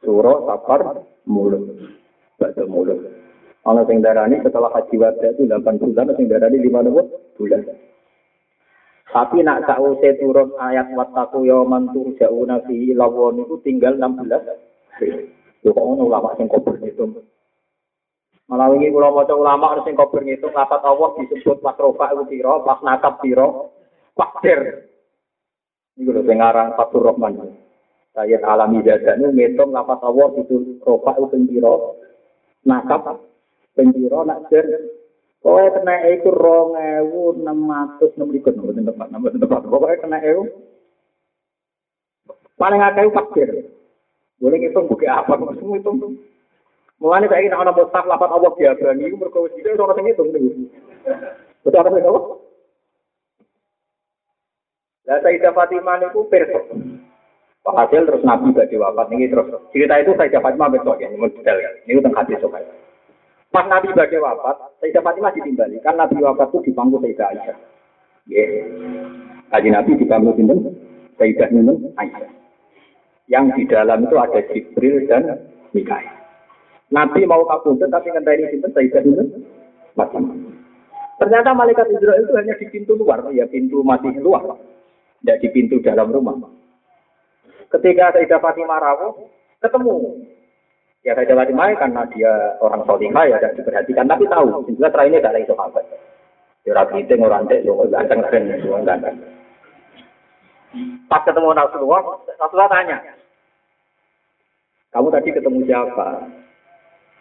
[0.02, 1.64] Suro, Safar, Mulut.
[2.42, 3.00] Baca Mulut.
[3.60, 7.62] Kalau yang darah ini setelah Haji Wada itu 8 bulan, yang darah ini 5 bulan.
[9.10, 15.39] Tapi nak sausé turun ayat wattaku yauman turja'una fi lawon itu tinggal 16.
[15.60, 17.20] Yo kok ono ulama sing kober ngitung.
[18.49, 22.24] Malah wingi kula maca ulama ana sing kober ngitung lapat Allah disebut pas rofa itu
[22.32, 23.45] pira, pas nakap pira,
[24.16, 24.89] fakir.
[25.99, 27.60] Iku lho sing aran Fatur Rahman.
[28.16, 31.74] Saya alami dadane ngitung lapat Allah itu rofa itu pira,
[32.64, 33.20] nakap
[33.76, 34.47] pira nak
[35.39, 39.64] Kowe kena iku rong ewu enam ratus enam ribu nomor tempat.
[39.72, 40.51] Pokoknya kena ewu
[42.60, 43.49] paling akeh fakir.
[44.40, 45.36] Boleh ngitung buku apa?
[45.36, 46.00] Semua hitung.
[47.00, 50.36] Mulane saya ingin ana mustaf lapat Allah biabani iku mergo wis itu ora sing ngitung
[50.36, 50.68] niku.
[51.64, 52.04] Betul apa sih
[55.08, 56.60] Lah Sayyidah Fatimah niku perso.
[57.60, 61.28] Pak Hasil terus Nabi badhe wafat niki terus cerita itu Sayyidah Fatimah betul ya, ini
[61.36, 61.74] detail kan.
[61.88, 62.68] Niku teng hadis sokai.
[63.50, 65.80] Pas Nabi bagai wafat, Sayyidah Fatimah ditimbali.
[65.84, 67.58] Kan Nabi wafat itu di pangku Sayyidah Aisyah.
[68.28, 68.44] Ya.
[69.56, 70.68] Kaji Nabi di pangku sinten?
[71.16, 71.48] Sayyidah
[71.96, 72.39] Aisyah.
[73.30, 75.38] Yang di dalam itu ada Jibril dan
[75.72, 76.18] Mikael.
[76.90, 79.28] Nabi mau kabundut tapi ngenteni sinten Sayyidah Nunun
[79.94, 80.34] Fatimah.
[81.22, 84.42] Ternyata malaikat Israel itu hanya di pintu luar, ya pintu masih luar,
[85.22, 86.50] tidak di pintu dalam rumah.
[87.70, 89.30] Ketika Sayyidah Fatimah rawuh,
[89.62, 90.26] ketemu
[91.00, 95.24] Ya saya jawab Mai karena dia orang solihah ya dan diperhatikan, tapi tahu juga terakhir
[95.24, 95.80] tidak itu apa.
[96.68, 99.16] Ya rapi itu orang dek, lo ganteng keren, semua ganteng.
[101.08, 102.98] Pas ketemu Rasulullah, Rasulullah tanya,
[104.90, 106.10] kamu tadi ketemu siapa?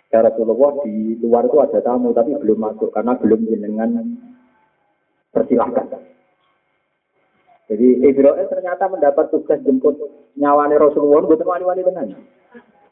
[0.09, 3.93] Ya Rasulullah di luar itu ada tamu tapi belum masuk karena belum jenengan
[5.37, 6.01] persilahkan.
[7.69, 10.01] Jadi Ibrahim ternyata mendapat tugas jemput
[10.41, 12.17] nyawani Rasulullah bukan wani-wani tenan.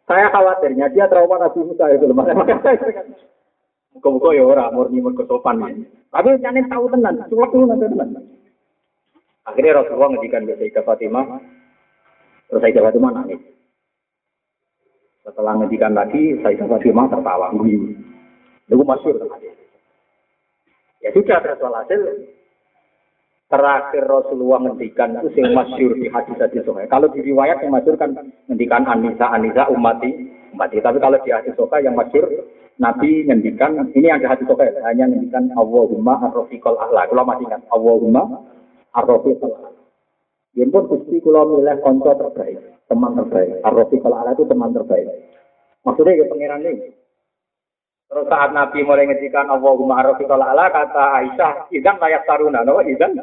[0.05, 2.29] Saya khawatirnya dia trauma Nabi Musa itu lemah.
[3.97, 5.57] Muka-muka ya orang murni mergo sopan.
[6.12, 8.09] Tapi jangan tahu tenan, cuma tuh nanti tenan.
[9.49, 11.24] Akhirnya Rasulullah ngedikan ke Sayyidah Fatimah,
[12.53, 13.56] terus Sayyidah Fatimah nangis.
[15.27, 17.51] Setelah ngedikan lagi, Sayyidah Fatimah tertawa.
[18.70, 19.18] Itu masyur.
[21.03, 22.01] Ya sudah, terus hasil
[23.47, 26.91] terakhir Rasulullah ngendikan itu yang masyur di hadis hadis sokai.
[26.91, 28.14] Kalau di riwayat yang masyur kan
[28.51, 30.11] ngendikan Anisa Anisa umati
[30.51, 30.83] umati.
[30.83, 32.27] Tapi kalau di hadis sokai yang masyur
[32.83, 37.07] Nabi ngendikan ini ada hadis sokai hanya ngendikan Allahumma arrofiqol ahla.
[37.07, 38.22] Kalau masih ingat Allahumma
[38.99, 39.70] arrofiqol ahla.
[40.57, 42.57] Dia pun gusti kalau milih konco terbaik,
[42.87, 43.62] teman terbaik.
[43.62, 45.07] Arrofiqol ahla itu teman terbaik.
[45.82, 46.91] Maksudnya ya pangeran ini.
[48.07, 52.78] Terus saat Nabi mulai ngedikan Allahumma arrofiqol ahla kata Aisyah, idan layak taruna, no?
[52.87, 53.18] idan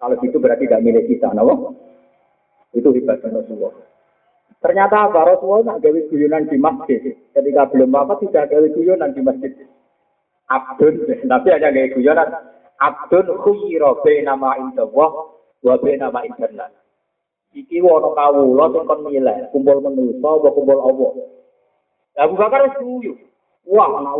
[0.00, 1.76] kalau gitu berarti tidak milik kita, no?
[2.72, 3.74] Itu hebatnya Rasulullah.
[4.60, 5.20] Ternyata apa?
[5.28, 7.00] Rasulullah nak gawe guyonan di masjid.
[7.36, 9.52] Ketika belum apa tidak gawe guyonan di masjid.
[10.48, 12.28] Abdun, tapi hanya gawe guyonan.
[12.80, 13.92] Abdun khuyira
[14.24, 15.10] nama indallah
[15.60, 16.79] wa nama internet.
[17.50, 21.10] Iki wono kawula sing kon milih, kumpul manusa apa kumpul Allah.
[22.22, 23.12] Abu Bakar wis guyu.
[23.66, 24.14] Wah, ana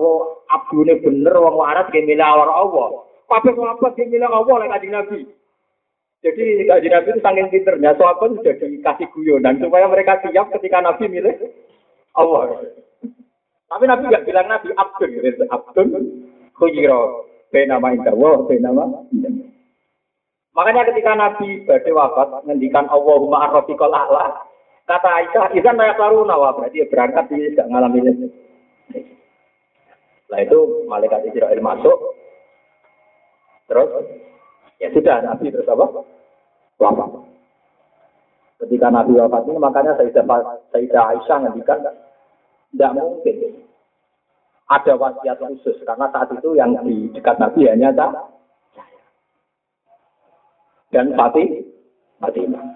[0.50, 3.06] abdune bener wong waras ge milih Allah.
[3.30, 5.18] Kabeh sahabat ge milih Allah lek kanjeng Nabi.
[6.20, 11.04] Jadi kaji Nabi itu saking pinternya, sahabat sudah dikasih guyonan supaya mereka siap ketika Nabi
[11.06, 11.34] milih
[12.18, 12.66] Allah.
[13.70, 15.10] Tapi Nabi nggak bilang Nabi Abdul.
[15.46, 15.88] Abdul
[16.58, 19.06] khuyiro benama indawa, benama
[20.50, 24.34] Makanya ketika Nabi badai wafat, ngendikan Allahumma arrofiqol a'la,
[24.90, 28.26] kata Aisyah, izan layak laruna, wah berarti berangkat dia tidak ngalami ini.
[30.26, 31.98] Setelah itu malaikat Israel masuk,
[33.70, 33.90] terus
[34.80, 35.84] Ya sudah, Nabi terus apa?
[36.80, 37.10] Wafat.
[38.64, 40.24] Ketika Nabi wafat ini, makanya Sayyidah,
[40.72, 41.84] Sayyidah Aisyah ngendikan,
[42.72, 43.60] tidak mungkin
[44.70, 48.14] ada wasiat khusus karena saat itu yang di dekat Nabi hanya tak
[50.90, 51.66] dan Fatih
[52.18, 52.66] Fatimah.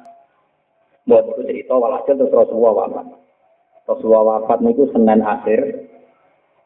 [1.05, 3.07] Buat itu cerita walhasil terus Rasulullah wafat.
[3.85, 5.61] Rasulullah wafat itu Senin akhir.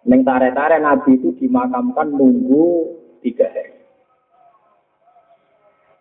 [0.06, 3.78] Neng tare-tare Nabi itu dimakamkan nunggu tiga hari.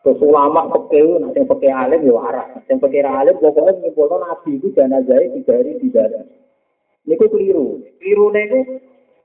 [0.05, 2.63] Terus ulama pekeh, nanti pekeh alim ya waras.
[2.71, 6.23] Yang pekeh alim pokoknya menyimpulkan nabi itu jenazah tiga hari di dalam.
[7.03, 7.83] Ini kok keliru.
[7.99, 8.59] Keliru itu,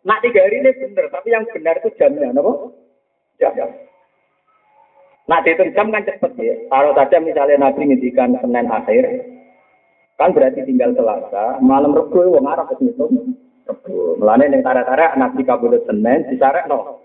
[0.03, 2.53] nak tiga hari ini benar, tapi yang benar itu jamnya, apa?
[3.39, 3.71] Jam.
[5.31, 6.55] Nah, dihitung jam kan cepet ya.
[6.67, 9.05] Kalau saja misalnya Nabi ngintikan Senin akhir,
[10.19, 13.39] kan berarti tinggal Selasa, malam Rebu wong Arab wis ngitung.
[13.63, 14.19] Rebu.
[14.19, 16.99] Mulane ning tarik-tarik Nabi kabul Senin disarek no.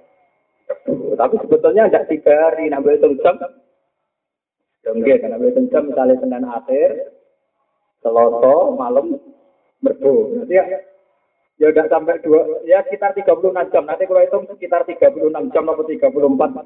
[1.18, 3.38] Tapi sebetulnya tidak tiga hari, nak boleh jam
[4.88, 6.90] Oke, karena betul jam misalnya Senin akhir,
[8.02, 9.20] Selasa malam
[9.86, 10.34] merbu.
[10.42, 10.64] Berarti ya,
[11.62, 13.84] ya udah sampai dua, ya sekitar 36 jam.
[13.86, 16.66] Nanti kalau hitung sekitar 36 jam atau 34.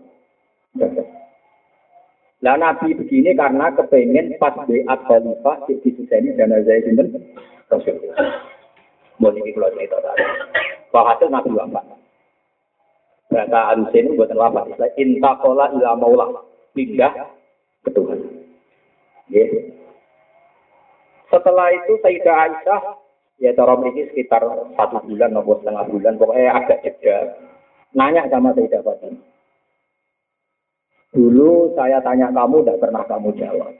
[2.41, 7.13] Nah Nabi begini karena kepengen pas beat khalifah di sini dan saya sinten
[7.69, 8.01] Rasul.
[9.21, 10.25] Mau ini kalau cerita tadi.
[10.89, 11.85] Bahasa Nabi wafat.
[13.29, 14.73] Bahasa Alusin buatan wafat.
[14.97, 16.41] Intakola ila maulah.
[16.73, 17.13] Pindah
[17.85, 18.19] ke Tuhan.
[19.29, 19.45] Ya.
[21.29, 22.81] Setelah itu Sayyidah Aisyah
[23.39, 24.43] ya cara ini sekitar
[24.75, 27.17] satu bulan atau setengah bulan pokoknya agak jeda
[27.93, 29.30] nanya sama Sayyidah Fatimah.
[31.11, 33.71] Dulu saya tanya kamu tidak pernah kamu jawab.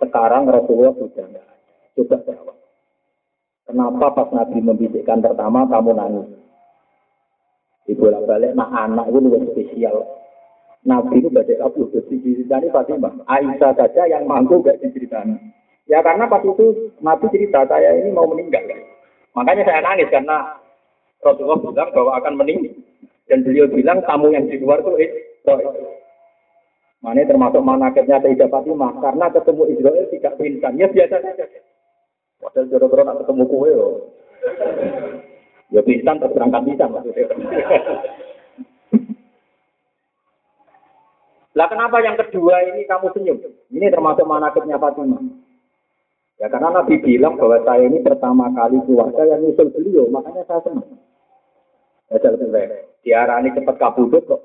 [0.00, 1.52] Sekarang Rasulullah sudah tidak
[1.92, 2.56] Coba jawab.
[3.68, 6.28] Kenapa pas Nabi membisikkan pertama kamu nangis?
[7.92, 9.96] Ibu balik, nah anak itu lebih spesial.
[10.82, 13.22] Nabi itu badai kabur, diceritani Fatimah.
[13.30, 15.38] Aisyah saja yang mampu gak diceritani.
[15.86, 18.66] Ya karena pas itu Nabi cerita, saya ini mau meninggal.
[19.34, 20.58] Makanya saya nangis karena
[21.22, 22.74] Rasulullah bilang bahwa akan meninggal.
[23.30, 25.54] Dan beliau bilang tamu yang di luar itu itu.
[27.02, 28.94] Mana termasuk manakibnya Sayyidah Fatimah.
[29.02, 30.78] Karena ketemu Israel tidak pingsan.
[30.78, 31.46] Ya biasa saja.
[32.38, 33.74] Padahal jodoh-jodoh nak ketemu kue.
[35.74, 37.26] Ya pingsan terus berangkat bisa maksudnya.
[41.52, 43.38] Lah kenapa yang kedua ini kamu senyum?
[43.68, 45.20] Ini termasuk manakibnya Fatimah.
[46.40, 50.58] Ya karena Nabi bilang bahwa saya ini pertama kali keluarga yang nyusul beliau, makanya saya
[50.66, 50.90] senang.
[52.10, 52.18] Ya.
[53.02, 54.42] Diarani cepat kabudut kok.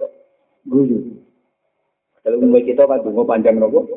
[0.70, 1.27] Guyu.
[2.28, 3.88] Kalau umur kita kan dungo panjang nopo.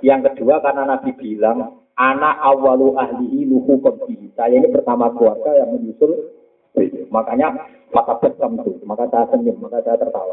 [0.00, 4.32] Yang kedua karena Nabi bilang, anak awalu ahlihi luhu kobi.
[4.32, 6.32] Saya ini pertama keluarga yang menyusul
[7.12, 7.52] Makanya
[7.92, 10.32] maka bersam itu, maka saya senyum, maka saya tertawa.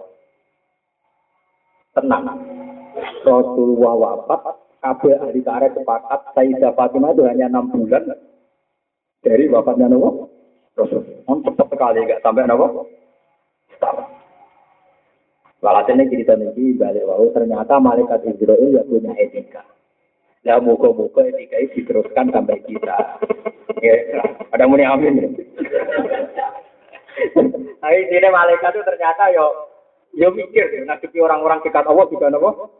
[1.92, 2.40] tenang.
[3.28, 8.08] Rasulullah wafat, kabeh ahli tarikh sepakat Sayyidah Fatimah itu hanya enam bulan
[9.20, 10.24] dari wafatnya Nabi
[10.80, 11.04] Rasul.
[11.28, 12.99] Cepat sekali, gak sampai Nabi.
[15.60, 19.68] Ini cerita ini balik wau ternyata malaikat Israel ya punya etika.
[20.48, 23.20] Ya muka-muka etika itu diteruskan sampai kita.
[23.84, 24.24] Ya,
[24.56, 25.36] ada muni amin.
[27.84, 29.46] Tapi ini malaikat itu ternyata yo
[30.16, 32.72] yo mikir ngadepi orang-orang dekat Allah juga nopo.